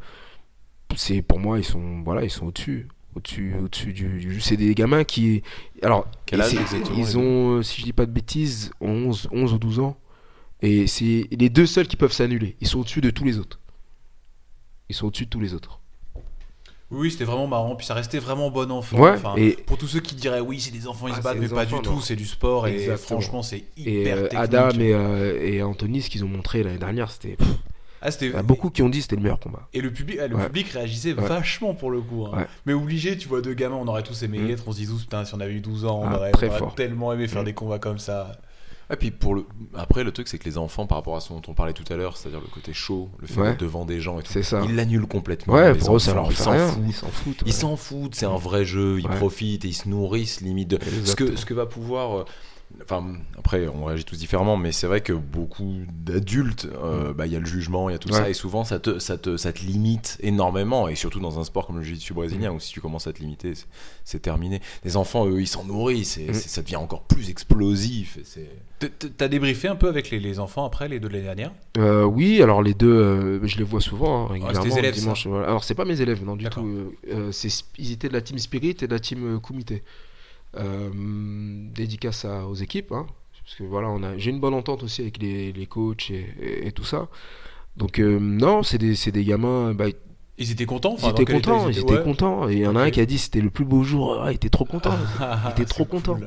[0.97, 4.75] c'est pour moi, ils sont voilà, ils sont au-dessus, au-dessus, au-dessus du, du- c'est des
[4.75, 5.43] gamins qui,
[5.83, 6.55] alors Quel âge
[6.97, 9.97] ils ont, euh, si je dis pas de bêtises, 11, 11 ou 12 ans.
[10.65, 12.57] Et c'est les deux seuls qui peuvent s'annuler.
[12.61, 13.59] Ils sont au-dessus de tous les autres.
[14.89, 15.81] Ils sont au-dessus de tous les autres.
[16.93, 18.99] Oui, c'était vraiment marrant, puis ça restait vraiment bon enfant.
[18.99, 21.23] Ouais, Enfin, et- Pour tous ceux qui diraient oui, c'est des enfants, ils Ah, se
[21.23, 21.95] battent, mais pas enfants, du non.
[21.97, 24.41] tout, c'est du sport, et franchement, c'est hyper euh, technique.
[24.41, 27.37] Adam et, euh, et Anthony, ce qu'ils ont montré l'année dernière, c'était.
[28.05, 29.69] Ah, c'était- Il y a beaucoup qui ont dit que c'était le meilleur combat.
[29.73, 30.47] Et le public, ah, le Ouais.
[30.47, 31.25] public réagissait Ouais.
[31.27, 32.27] vachement pour le coup.
[32.27, 32.37] hein.
[32.39, 32.47] Ouais.
[32.67, 34.51] Mais obligé, tu vois, deux gamins, on aurait tous aimé y Mm.
[34.51, 34.65] être.
[34.67, 37.13] On se dit putain, si on avait eu 12 ans, on Ah, aurait, on tellement
[37.13, 37.47] aimé faire Mm.
[37.47, 38.33] des combats comme ça.
[38.91, 39.47] Et puis pour le...
[39.75, 41.85] après, le truc, c'est que les enfants, par rapport à ce dont on parlait tout
[41.91, 43.51] à l'heure, c'est-à-dire le côté chaud, le fait Ouais.
[43.51, 44.63] d'être devant des gens et tout, ça.
[44.69, 45.55] ils l'annulent complètement.
[45.55, 46.69] Ouais, les pour eux, ça enfants, leur ils fait s'en rien.
[46.69, 46.83] foutent.
[46.87, 47.41] Ils s'en foutent.
[47.43, 47.53] Ils ouais.
[47.53, 51.15] s'en foutent, c'est un vrai jeu, ils profitent et ils se nourrissent limite de ce
[51.17, 52.27] que, ce que va pouvoir.
[52.83, 53.05] Enfin,
[53.39, 57.37] après, on réagit tous différemment, mais c'est vrai que beaucoup d'adultes, euh, bah, il y
[57.37, 58.17] a le jugement, il y a tout Ouais.
[58.19, 61.45] ça, et souvent ça te, ça, te, ça te limite énormément, et surtout dans un
[61.45, 63.53] sport comme le jiu-jitsu brésilien, où si tu commences à te limiter,
[64.05, 64.61] c'est- terminé.
[64.85, 66.35] Les enfants, eux, ils s'en nourrissent, et Mm.
[66.35, 68.19] ça devient encore plus explosif.
[69.17, 71.53] T'as débriefé un peu avec les, les enfants après, les deux de l'année dernière?
[71.79, 74.63] Euh, oui, alors les deux, euh, je les vois souvent, hein, régulièrement.
[74.63, 75.27] tes élèves, le dimanche.
[75.29, 75.47] voilà.
[75.47, 76.93] Alors c'est pas mes élèves, non du tout.
[77.79, 79.75] ils étaient de la team Spirit et de la team euh, Kumite.
[80.57, 80.91] Euh,
[81.75, 83.07] dédicace à- aux équipes, hein,
[83.43, 86.27] parce que voilà, on a, j'ai une bonne entente aussi avec les, les coachs et,
[86.41, 87.09] et- et tout ça.
[87.79, 89.73] Donc euh, non, c'est des, c'est des gamins.
[89.73, 89.87] Bah,
[90.37, 92.03] Ils étaient contents ils enfin, étaient contents, ils étaient ouais.
[92.05, 92.49] contents.
[92.51, 94.21] Et il y en a un qui a dit c'était le plus beau jour.
[94.23, 94.95] Ah, il était trop content.
[95.21, 96.19] Ah, était trop content.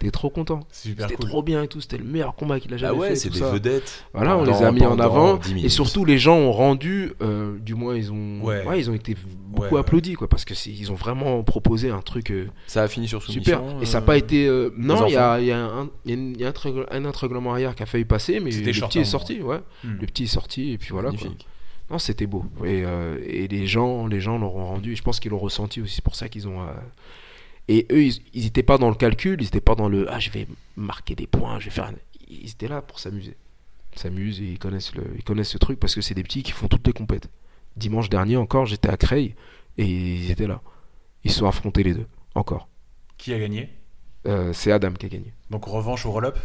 [0.00, 0.60] Était trop content.
[0.70, 1.28] C'était cool.
[1.28, 1.80] trop bien et tout.
[1.80, 3.16] C'était le meilleur combat qu'il a Ah jamais ouais, fait.
[3.16, 3.50] c'est des ça.
[3.50, 4.04] vedettes.
[4.14, 7.58] Voilà, on les a mis en avant 10 et surtout les gens ont rendu, euh,
[7.58, 8.64] du moins ils ont, Ouais.
[8.66, 8.78] ouais.
[8.78, 9.16] ils ont été
[9.48, 12.88] beaucoup Ouais, applaudis quoi, parce que ils ont vraiment proposé un truc euh, Ça a
[12.88, 13.42] fini sur soumission.
[13.68, 13.82] super.
[13.82, 15.88] Et ça n'a euh, pas été, euh, non, il y a, il y a un,
[16.04, 17.04] il y a une- il y a un,
[17.50, 19.60] arrière qui a failli passer, mais le short petit est sorti, ouais.
[19.84, 19.96] Hmm.
[20.00, 21.10] Le petit est sorti et puis voilà.
[21.10, 21.28] quoi.
[21.90, 22.44] Non, c'était beau.
[22.64, 24.92] Et, euh, et les gens, les gens l'auront rendu.
[24.92, 25.94] Et je pense qu'ils l'ont ressenti aussi.
[25.96, 26.60] C'est pour ça qu'ils ont.
[27.68, 29.40] Et eux, ils ils étaient pas dans le calcul.
[29.40, 30.06] Ils étaient pas dans le.
[30.10, 30.46] Ah, je vais
[30.76, 31.58] marquer des points.
[31.58, 31.86] Je vais faire.
[31.86, 31.94] un-
[32.28, 33.36] Ils étaient là pour s'amuser.
[33.94, 35.04] Ils s'amusent et ils connaissent le.
[35.16, 37.28] Ils connaissent ce truc parce que c'est des petits qui font toutes les compètes.
[37.76, 39.34] Dimanche dernier encore, j'étais à Creil
[39.78, 40.60] et ils étaient là.
[41.24, 42.06] Ils se sont affrontés les deux.
[42.34, 42.68] Encore.
[43.18, 43.70] Qui a gagné?
[44.26, 45.32] Euh, c'est Adam qui a gagné.
[45.50, 46.38] Donc revanche au roll-up?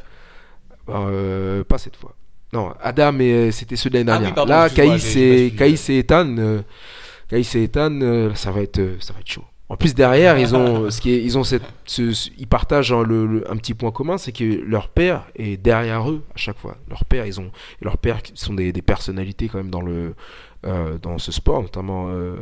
[0.89, 2.15] Euh, pas cette fois.
[2.53, 4.35] Non, Adam, et euh, c'était ceux de l'année Ah oui, dernière.
[4.35, 5.53] pardon, Là, Caïs et.
[5.57, 6.61] Caïs et Ethan, euh,
[7.29, 9.45] Caïs et Ethan, ça va être, ça va être chaud.
[9.71, 12.91] En plus derrière, ils ont ce qui est, ils ont cette, ce- ce- ils partagent
[12.91, 16.37] hein, le- le- un petit point commun, c'est que leur père est derrière eux à
[16.37, 16.75] chaque fois.
[16.89, 17.51] Leur père, ils ont,
[18.01, 20.13] pères qui sont des, des personnalités quand même dans le,
[20.65, 22.35] euh, dans ce sport, notamment euh,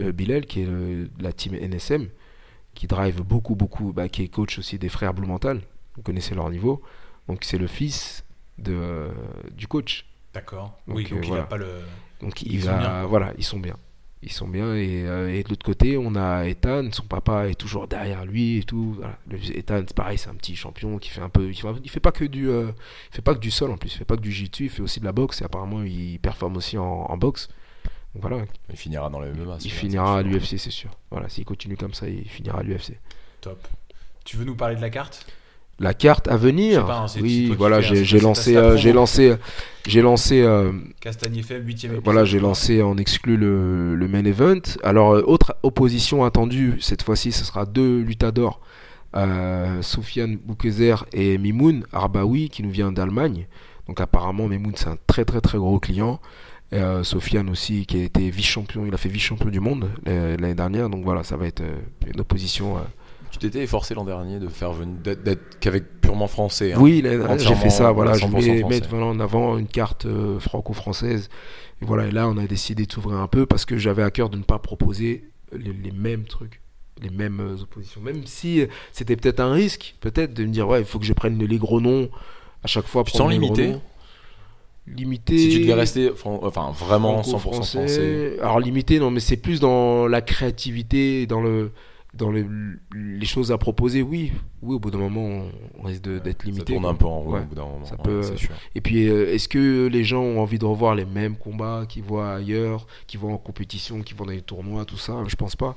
[0.00, 2.08] euh, Bilal qui est le- la team NSM,
[2.74, 5.60] qui drive beaucoup, beaucoup, bah, qui est coach aussi des frères Blumenthal.
[5.96, 6.80] Vous connaissez leur niveau.
[7.28, 8.24] Donc c'est le fils
[8.56, 9.08] de, euh,
[9.54, 10.06] du coach.
[10.32, 10.78] D'accord.
[10.88, 11.42] Donc, oui, donc il voilà.
[11.42, 11.66] a pas le.
[12.22, 13.76] Donc il va, bien, voilà, ils sont bien.
[14.24, 17.56] Ils sont bien et, euh, et de l'autre côté, on a Ethan, son papa est
[17.56, 18.94] toujours derrière lui et tout.
[18.98, 19.18] Voilà.
[19.28, 21.90] Le- Ethan, c'est pareil, c'est un petit champion qui fait un peu, il fait, il
[21.90, 22.70] fait pas que du, euh,
[23.10, 24.70] il fait pas que du sol en plus, il fait pas que du jiu-jitsu, il
[24.70, 27.48] fait aussi de la boxe et apparemment il performe aussi en, en boxe.
[28.14, 29.56] Donc voilà, Il finira dans le MMA.
[29.64, 30.90] il finira à l'UFC, c'est sûr.
[31.10, 32.98] Voilà, s'il continue comme ça, il finira à l'UFC.
[33.40, 33.66] Top.
[34.24, 35.26] Tu veux nous parler de la carte?
[35.80, 36.86] La carte à venir.
[36.86, 39.34] Pas, hein, oui, voilà, j'ai lancé, euh, j'ai lancé,
[39.86, 40.40] j'ai lancé.
[40.42, 42.00] euh, 8ème Euh, épisode.
[42.04, 44.60] Voilà, j'ai lancé en exclu le, le main event.
[44.84, 48.60] Alors, euh, autre opposition attendue, cette fois-ci, ce sera deux luttadors,
[49.16, 53.46] euh, Soufiane Boukezer et Mimoun Arbaoui, qui nous vient d'Allemagne.
[53.88, 56.20] Donc, apparemment, Mimoun, c'est un très, très, très gros client.
[56.74, 60.54] Euh, Sofiane aussi, qui a été vice-champion, il a fait vice-champion du monde euh, l'année
[60.54, 60.88] dernière.
[60.88, 61.80] Donc, voilà, ça va être euh,
[62.14, 62.76] une opposition.
[63.42, 66.72] T'étais efforcé l'an dernier de faire venir d'être- qu'avec purement français.
[66.72, 66.78] hein.
[66.80, 67.02] Oui,
[67.38, 67.92] j'ai fait ça.
[67.92, 68.74] Voilà, je 100% voulais français.
[68.74, 71.28] mettre voilà, en avant une carte euh, franco-française.
[71.80, 74.10] Et voilà, et là, on a décidé de s'ouvrir un peu parce que j'avais à
[74.10, 76.60] cœur de ne pas proposer les, les mêmes trucs,
[77.02, 78.00] les mêmes euh, oppositions.
[78.00, 81.04] Même si euh, c'était peut-être un risque, peut-être de me dire, ouais, il faut que
[81.06, 82.08] je prenne les gros noms
[82.62, 83.02] à chaque fois.
[83.04, 83.54] Les gros
[84.86, 85.38] limité.
[85.38, 87.78] Si tu devais rester enfin vraiment 100% franco-français.
[87.78, 88.36] français.
[88.40, 91.70] Alors limité, non, mais c'est plus dans la créativité, dans le
[92.14, 94.02] dans le- les choses à proposer.
[94.02, 95.46] Oui, oui, au bout d'un moment,
[95.78, 96.72] on, risque d'être Ça limité.
[96.74, 96.90] tourne quoi.
[96.90, 97.40] un peu en rond Ouais.
[97.40, 97.84] au bout d'un moment.
[97.84, 98.50] Ça ouais, peut, sûr.
[98.74, 102.02] Et puis, euh, est-ce que les gens ont envie de revoir les mêmes combats qu'ils
[102.02, 105.22] voient ailleurs, qu'ils voient en compétition, qu'ils voient dans les tournois, tout ça?
[105.26, 105.76] Je pense pas.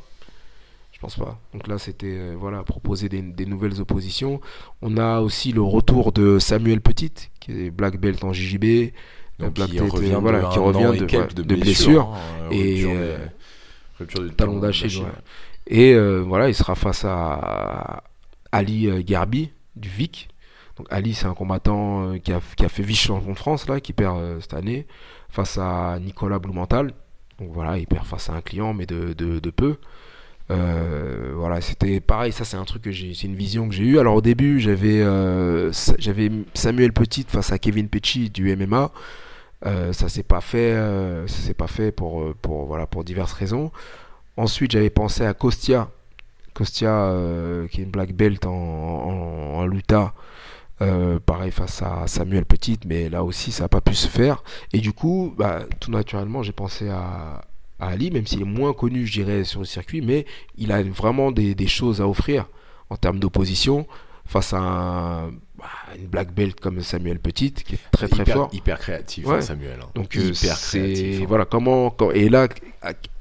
[0.91, 1.39] Je pense pas.
[1.53, 4.39] Donc là, c'était euh, voilà proposer des, des nouvelles oppositions.
[4.81, 7.11] On a aussi le retour de Samuel Petit,
[7.41, 8.91] qui est black belt en JJB,
[9.39, 10.97] Donc, Black qui revient euh, voilà, de qui revient
[11.35, 12.13] de- de, blessures.
[12.13, 13.17] hein, Et, rupture, des- euh,
[13.99, 14.99] rupture du talon d'Achille.
[15.01, 15.09] ouais.
[15.67, 18.03] Et euh, voilà, il sera face à
[18.51, 20.29] Ali euh, Garbi du VIC.
[20.77, 24.41] Donc Ali, c'est un combattant euh, qui, a, fait vice-champion de France, là, qui perd
[24.41, 24.85] cette année,
[25.29, 26.93] face à Nicolas Blumenthal.
[27.39, 29.77] Donc voilà, il perd face à un client, mais de, peu.
[30.49, 33.99] Voilà, c'était pareil, ça c'est un truc que j'ai, c'est une vision que j'ai eue.
[33.99, 35.01] Alors au début, j'avais,
[35.73, 38.91] Sa- j'avais Samuel Petit face à Kevin Pecci du MMA.
[39.63, 40.73] Ça s'est pas fait,
[41.27, 43.71] ça s'est pas fait pour diverses raisons.
[44.37, 45.89] Ensuite, j'avais pensé à Kostia,
[46.53, 50.13] Kostia euh, qui est une black belt en, en, en luta,
[50.81, 54.43] euh, pareil face à Samuel Petit, mais là aussi ça n'a pas pu se faire.
[54.73, 57.41] Et du coup, bah, tout naturellement, j'ai pensé à,
[57.79, 60.25] à Ali, même s'il est moins connu, je dirais, sur le circuit, mais
[60.57, 62.45] il a vraiment des, des choses à offrir
[62.89, 63.87] en termes d'opposition
[64.25, 65.65] face à un- bah,
[65.97, 68.49] une black belt comme Samuel Petit, qui est très très hyper, fort.
[68.51, 69.35] hyper créatif, Ouais.
[69.37, 69.79] hein, Samuel.
[69.81, 69.87] hein.
[69.95, 71.25] Donc euh, c'est hein.
[71.27, 72.47] voilà comment quand- et là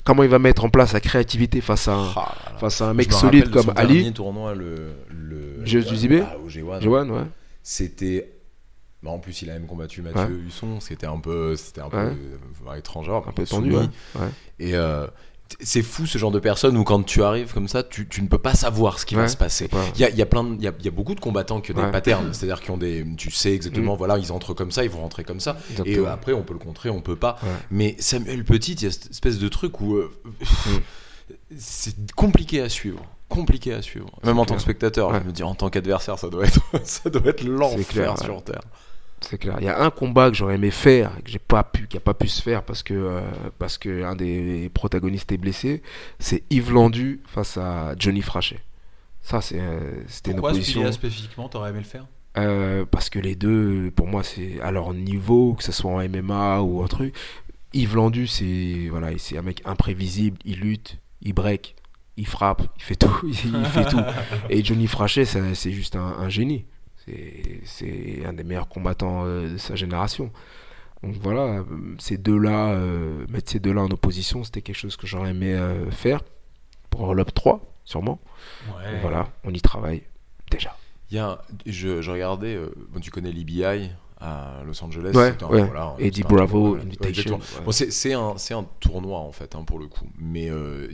[0.05, 2.95] comment il va mettre en place sa créativité face à un, Ah face à un
[2.95, 6.81] mec me solide comme son Ali, dernier tournoi, le, le ah, G1.
[6.81, 7.23] Johan, ouais.
[7.63, 8.31] C'était.
[9.03, 10.47] bah, en plus, il a même combattu Mathieu Ouais.
[10.47, 10.81] Husson.
[10.81, 12.13] C'était un peu, c'était un peu Ouais.
[12.69, 13.75] euh, étrangeur, Un peu tendu.
[14.59, 15.07] Et euh,
[15.61, 18.29] c'est fou ce genre de personne où quand tu arrives comme ça, tu, tu ne
[18.29, 19.69] peux pas savoir ce qui va se passer.
[19.95, 21.21] Il y a, y a plein, de- il y a, il y a beaucoup de
[21.21, 24.55] combattants qui ont des patterns, c'est-à-dire qui ont des, tu sais exactement, voilà, ils entrent
[24.55, 25.57] comme ça, ils vont rentrer comme ça.
[25.85, 27.37] Et euh, après, on peut le contrer, on peut pas.
[27.43, 27.49] Ouais.
[27.71, 30.79] Mais Samuel Petit, il y a cette espèce de truc où euh, Mm.
[31.57, 33.03] c'est compliqué à suivre.
[33.29, 34.11] Compliqué à suivre.
[34.25, 37.09] Même en tant que spectateur, je me dis en tant qu'adversaire, ça doit être, ça
[37.11, 38.61] doit être l'enfer sur terre.
[39.21, 39.57] C'est clair.
[39.61, 42.01] Il y a un combat que j'aurais aimé faire, que j'ai pas pu, qui a
[42.01, 43.21] pas pu se faire parce que euh,
[43.59, 45.83] parce que un des protagonistes est blessé.
[46.19, 48.61] C'est Yves Landu face à Johnny Frachet.
[49.23, 50.81] Ça, c'est euh, c'était une Pourquoi opposition.
[50.81, 52.07] celui-là spécifiquement, t'aurais aimé le faire?
[52.37, 56.07] Euh, parce que les deux, pour moi, c'est à leur niveau, que ce soit en
[56.09, 57.15] MMA ou un truc.
[57.73, 60.37] Yves Landu, c'est voilà, c'est un mec imprévisible.
[60.45, 61.77] Il lutte, il break,
[62.19, 63.35] il frappe, il fait tout, il
[63.65, 64.01] fait tout.
[64.51, 66.67] Et Johnny Frachet, ça- c'est juste un, un génie.
[67.07, 70.31] C'est- un des meilleurs combattants euh, de sa génération.
[71.03, 71.63] Donc voilà,
[71.99, 75.91] ces deux-là, euh, mettre ces deux-là en opposition, c'était quelque chose que j'aurais aimé euh,
[75.91, 76.23] faire
[76.89, 78.21] pour l'Op 3, sûrement.
[78.69, 79.01] Ouais.
[79.03, 80.03] Voilà, on y travaille
[80.51, 80.77] déjà.
[81.11, 83.91] Il y a, je, je regardais, euh, bon, tu connais l'EBI
[84.25, 85.13] à Los Angeles.
[85.15, 85.63] Ouais, c'est un- ouais.
[85.65, 86.77] voilà, Eddie Bravo.
[86.77, 87.37] Invitation.
[87.37, 87.65] Ouais.
[87.65, 90.07] Bon, c'est un, tournoi en fait, hein, pour le coup.
[90.19, 90.89] Mais euh,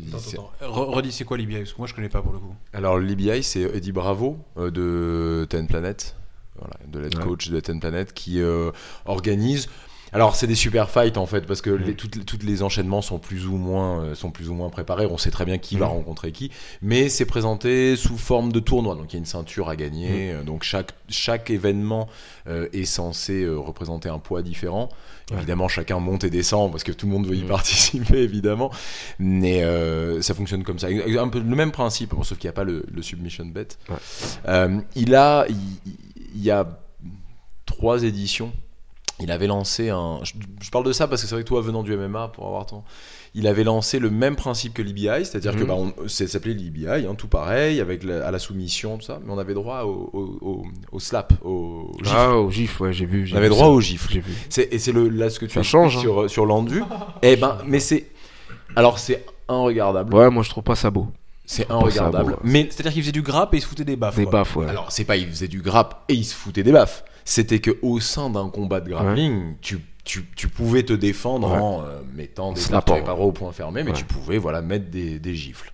[0.61, 2.55] Redis, c'est quoi l'IBI Parce que moi je connais pas pour le coup.
[2.73, 6.17] Alors l'EBI, c'est Eddie Bravo euh, de Ten Planet,
[6.59, 7.25] voilà, de l'head Ouais.
[7.25, 8.71] coach de Ten Planet, qui euh,
[9.05, 9.69] organise.
[10.13, 11.83] Alors c'est des super fights en fait parce que Mm.
[11.85, 15.07] les, toutes, toutes les enchaînements sont plus ou moins euh, sont plus ou moins préparés.
[15.07, 15.91] On sait très bien qui va Mm.
[15.91, 16.51] rencontrer qui,
[16.83, 18.97] mais c'est présenté sous forme de tournoi.
[18.97, 19.77] Donc il y a une ceinture à Mm.
[19.77, 20.33] gagner.
[20.33, 22.09] Euh, Donc chaque chaque événement
[22.49, 24.89] euh, est censé euh, représenter un poids différent.
[25.31, 25.37] Ouais.
[25.37, 27.49] Évidemment, chacun monte et descend parce que tout le monde veut y Mm.
[27.49, 28.71] participer, évidemment.
[29.21, 29.63] Mais
[30.23, 30.89] ça fonctionne comme ça.
[30.89, 33.69] Un peu le même principe, bon, sauf qu'il n'y a pas le, le submission bet.
[33.89, 34.69] Ouais.
[34.97, 35.57] Il a, il,
[36.35, 36.67] il y a
[37.67, 38.53] trois éditions.
[39.23, 40.21] Il avait lancé un.
[40.23, 42.47] Je, je parle de ça parce que c'est vrai que toi, venant du MMA, pour
[42.47, 42.85] avoir temps,
[43.35, 45.67] il avait lancé le même principe que l'EBI, c'est-à-dire que Mhm.
[45.67, 49.33] bah, on, s'appelait l'EBI, hein, tout pareil, avec la, à la soumission, tout ça, mais
[49.33, 52.17] on avait droit au, au, au- au slap, au gifle.
[52.19, 53.27] Ah, au gif, ouais, j'ai vu.
[53.27, 53.71] j'ai on avait vu droit ça.
[53.73, 54.13] au gifle.
[54.13, 54.33] J'ai vu.
[54.49, 56.01] C'est- et c'est le là ce que tu Ça expliques change, hein.
[56.01, 56.83] sur sur l'endu.
[57.23, 58.07] eh ben, mais c'est
[58.77, 60.15] alors c'est inregardable.
[60.15, 61.07] Ouais, moi je trouve pas ça beau.
[61.47, 62.25] C'est inregardable.
[62.27, 62.37] beau, ouais.
[62.45, 64.15] Mais C'est-à-dire qu'il faisait du grappe et il se foutait des baffes.
[64.17, 64.33] Des quoi.
[64.33, 64.69] baffes, ouais.
[64.69, 67.05] alors c'est pas il faisait du grappe et il se foutait des baffes.
[67.31, 71.59] C'était que au sein d'un combat de grappling, tu, tu, tu pouvais te défendre Ouais.
[71.59, 73.97] en euh, mettant des tapes, droit au point fermé, mais Ouais.
[73.97, 75.73] tu pouvais voilà mettre des, des gifles.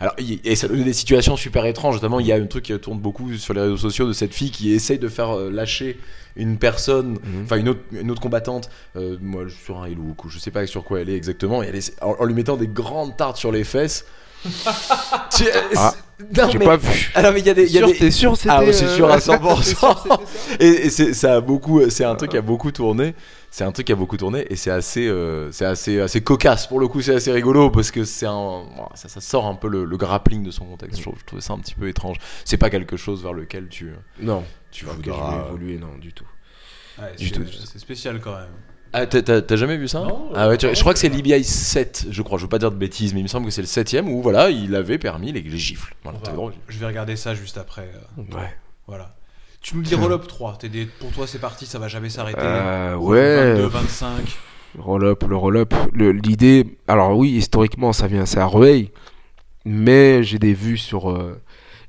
[0.00, 1.94] Alors, et ça donnait des situations super étranges.
[1.94, 4.34] Notamment, il y a un truc qui tourne beaucoup sur les réseaux sociaux de cette
[4.34, 5.96] fille qui essaye de faire euh, lâcher
[6.36, 7.42] une personne, Mhm.
[7.44, 10.66] enfin une autre, une autre combattante, euh, moi sur un look ou je sais pas
[10.66, 13.62] sur quoi elle est exactement, et elle en lui mettant des grandes tartes sur les
[13.64, 14.04] fesses.
[15.36, 15.44] Tu-
[15.76, 15.94] Ah,
[16.36, 17.10] non, J'ai mais- pas vu.
[17.14, 17.64] Alors, mais il y a des.
[17.64, 19.20] il y a Sûr, des- T'es sûr c'était Ah ouais, c'est euh, sûr à t'es
[19.22, 19.62] sûr 100%.
[19.62, 20.20] c'était ça
[20.60, 23.14] et, et c'est ça a beaucoup c'est un truc qui a beaucoup tourné
[23.50, 26.66] c'est un truc qui a beaucoup tourné et c'est assez euh, c'est assez assez cocasse
[26.66, 28.64] pour le coup c'est assez rigolo parce que c'est un
[28.94, 31.42] ça, ça sort un peu le, le grappling de son contexte je, trouve, je trouvais
[31.42, 34.90] ça un petit peu étrange c'est pas quelque chose vers lequel tu Non, tu je
[34.90, 36.26] voudras évoluer, non, du tout.
[36.98, 37.62] Ouais, Du c'est- tout, du tout.
[37.72, 38.48] C'est spécial quand même.
[38.92, 40.00] Ah t'as- jamais vu ça?
[40.00, 42.48] Non, ah ouais tu- non, je crois que c'est l'IBI 7 je crois je veux
[42.48, 44.74] pas dire de bêtises mais il me semble que c'est le 7 où voilà il
[44.74, 47.90] avait permis les, les gifles voilà, va- je vais regarder ça juste après.
[48.18, 48.50] euh, Ouais.
[48.86, 49.14] Voilà.
[49.62, 50.56] Tu nous dis roll-up 3.
[50.58, 52.40] T'es des- Pour toi, c'est parti, ça va jamais s'arrêter.
[52.42, 53.52] Euh, ouais.
[53.54, 54.10] 22, 25.
[54.78, 55.74] Roll-up, le roll-up.
[55.94, 58.90] L'idée, alors oui, historiquement, ça vient, c'est à Rueil,
[59.64, 61.10] mais j'ai des vues sur.
[61.10, 61.40] euh,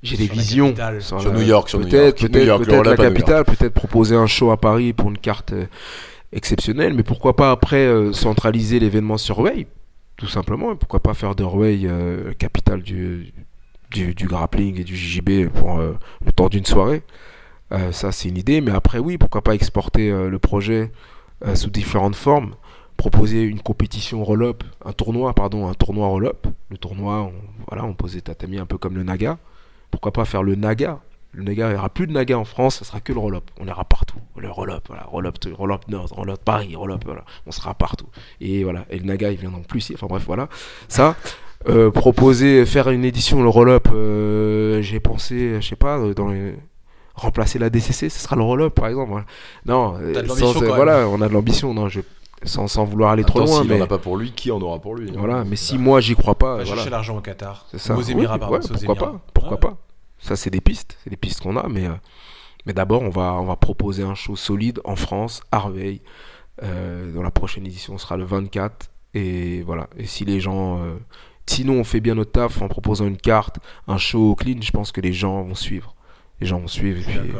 [0.03, 0.73] j'ai des visions.
[0.99, 4.57] Sur la- New York, sur New peut-être, peut-être, la capitale, peut-être proposer un show à
[4.59, 5.53] Paris pour une carte
[6.33, 9.67] exceptionnelle, mais pourquoi pas après euh, centraliser l'événement sur Rueil,
[10.17, 10.75] tout simplement.
[10.75, 13.33] Pourquoi pas faire de Rueil euh, capitale du,
[13.91, 17.01] grappling et du JJB pour euh, le temps d'une soirée.
[17.71, 20.91] Euh, ça, c'est une idée, mais après, oui, pourquoi pas exporter le projet
[21.55, 22.53] sous différentes formes
[22.97, 26.45] proposer une compétition roll-up, un tournoi, pardon, un tournoi roll-up.
[26.69, 27.31] Le tournoi,
[27.67, 29.39] voilà, on posait tatami un peu comme le Naga.
[29.89, 30.99] Pourquoi pas faire le Naga
[31.33, 33.45] Le Naga, il n'y aura plus de Naga en France, ça sera que le roll-up.
[33.59, 34.17] On ira partout.
[34.35, 38.07] Le roll-up, voilà, roll-up, roll-up Nord, roll-up Paris, roll-up, voilà, on sera partout.
[38.41, 39.91] Et voilà, et le Naga, il vient non plus.
[39.93, 40.49] Enfin bref, voilà.
[40.89, 41.15] Ça,
[41.69, 46.55] euh, proposer, faire une édition, le roll-up, euh, j'ai pensé, je sais pas, dans les
[47.13, 49.11] remplacer la DCC, ce sera le roll-up par exemple.
[49.11, 49.25] voilà.
[49.65, 50.75] Non, euh, T'as de sans- l'ambition, quand même.
[50.75, 51.73] voilà, on a de l'ambition.
[51.73, 52.01] Non, je,
[52.43, 54.59] sans, sans vouloir aller trop loin, s'il mais en a pas pour lui qui en
[54.59, 55.13] aura pour lui hein.
[55.17, 55.43] voilà.
[55.45, 57.67] Mais si moi j'y crois pas, Va voilà, chercher l'argent au Qatar.
[57.71, 57.95] c'est ça.
[57.95, 58.95] Aux Émirats, Oui, ouais, pourquoi Émirats.
[58.95, 59.59] pas Pourquoi Ouais.
[59.59, 59.77] pas
[60.21, 61.95] Ça, c'est des pistes, c'est des pistes qu'on a, mais euh,
[62.65, 65.67] mais d'abord, on va on va proposer un show solide en France, à.
[66.63, 68.91] Euh, dans la prochaine édition, ce sera le 24.
[69.13, 69.89] Et voilà.
[69.97, 70.97] Et si les gens, euh,
[71.45, 73.57] sinon, on fait bien notre taf en proposant une carte,
[73.87, 75.95] un show clean, je pense que les gens vont suivre.
[76.39, 76.99] Les gens vont suivre.
[76.99, 77.31] Et puis.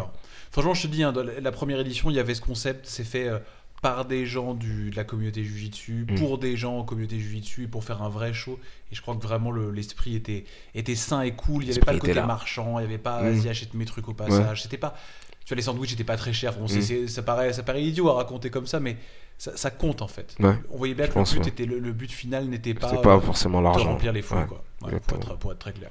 [0.52, 3.28] Franchement, je te dis, hein, la première édition, il y avait ce concept, c'est fait
[3.28, 3.40] euh,
[3.82, 6.16] par des gens du, de la communauté Jujitsu, Mm.
[6.16, 8.60] pour des gens en communauté Jujitsu, et pour faire un vrai show.
[8.92, 11.64] Et je crois que vraiment le- l'esprit était, était sain et cool.
[11.64, 12.26] Il n'y avait pas le côté là.
[12.28, 14.62] marchand, il n'y avait pas vas-y, achète mes trucs au passage.
[14.64, 14.96] C'était pas.
[15.44, 16.54] Tu vois, les sandwichs n'étaient pas très chers.
[16.58, 17.08] Bon, Mm.
[17.08, 18.98] ça, paraît, ça paraît idiot à raconter comme ça, mais
[19.40, 20.36] ça, ça compte en fait.
[20.40, 21.48] Ouais, On voyait bien je que le but, ouais.
[21.48, 23.86] était, le, le but final n'était pas, c'est pas euh, forcément l'argent.
[23.86, 24.46] remplir les fonds, Ouais.
[24.46, 24.64] quoi.
[24.84, 25.90] Ouais, pour, être, pour être très clair.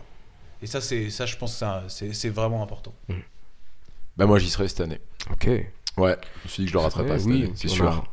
[0.62, 2.95] Et ça, c'est ça, je pense que ça- c'est c'est vraiment important.
[4.16, 5.01] bah moi j'y serai cette année
[5.32, 5.49] Ok.
[5.97, 8.05] Ouais je me suis dit que je le raterai pas oui, c'est sûr a-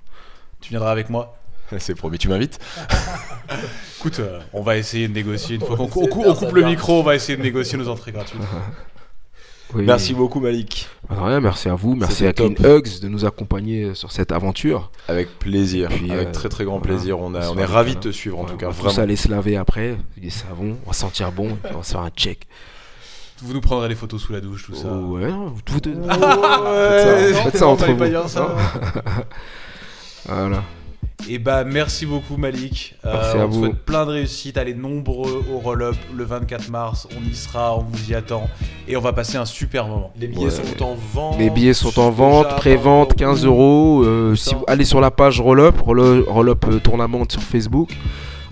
[0.62, 1.38] Tu viendras avec moi
[1.80, 2.60] c'est promis tu m'invites
[4.00, 7.04] Écoute, euh, on va essayer de négocier une fois qu'on cou- coupe le micro, on
[7.04, 8.40] va essayer de négocier nos entrées gratuites.
[9.74, 9.84] oui.
[9.86, 12.54] merci beaucoup Malik Bah, rien, merci à vous, merci à Clean.
[12.64, 14.92] Hugs de nous accompagner sur cette aventure.
[15.08, 16.94] Avec plaisir, Puis, avec euh, très très grand voilà.
[16.96, 17.20] plaisir.
[17.20, 18.76] On, a, On on se est ravis de te suivre en tout cas, on va
[18.76, 19.04] tous vraiment.
[19.04, 22.10] aller se laver après, des savons, on va sentir bon, on va se faire un
[22.12, 22.48] check.
[23.44, 24.88] Vous nous prendrez les photos sous la douche, tout ça.
[24.92, 25.94] Oh, ouais, vous deux.
[25.94, 27.98] Ouais, Faites ça, faites ça non, entre vous.
[27.98, 28.56] pas dire ça.
[30.28, 30.64] Voilà.
[31.30, 32.96] Et bah merci beaucoup Malik.
[33.06, 33.64] Euh, Merci à on vous.
[33.66, 34.58] souhaite plein de réussite.
[34.58, 37.08] Allez nombreux au roll-up le 24 mars.
[37.18, 38.48] On y sera, on vous y attend.
[38.88, 40.12] Et on va passer un super moment.
[40.20, 40.52] Les billets Ouais.
[40.52, 41.40] sont en vente.
[41.40, 43.18] Les billets sont en vente, pré-vente, encore.
[43.18, 44.04] 15 euros.
[44.06, 47.90] Euh, si vous allez sur la page Roll-Up, Roll- Roll-Up euh, Tournament sur Facebook,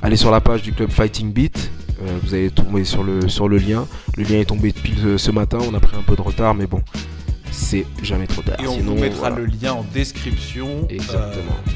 [0.02, 1.70] allez sur la page du club Fighting Beat.
[2.02, 3.88] Euh, vous allez tomber sur le, sur le lien.
[4.18, 5.60] Le lien est tombé pile euh, ce matin.
[5.70, 6.82] On a pris un peu de retard, mais bon.
[7.52, 8.60] c'est jamais trop tard.
[8.60, 9.38] Et on Sinon, vous mettra voilà.
[9.38, 11.34] le lien en description euh,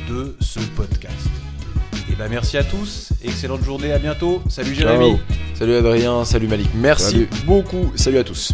[0.09, 1.15] de ce podcast.
[2.11, 4.41] Et ben merci à tous, excellente journée, à bientôt.
[4.49, 4.89] Salut Ciao.
[4.89, 5.19] Jérémy.
[5.53, 6.69] Salut Adrien, salut Malik.
[6.75, 7.29] Merci Salut.
[7.45, 7.91] beaucoup.
[7.95, 8.53] Salut à tous.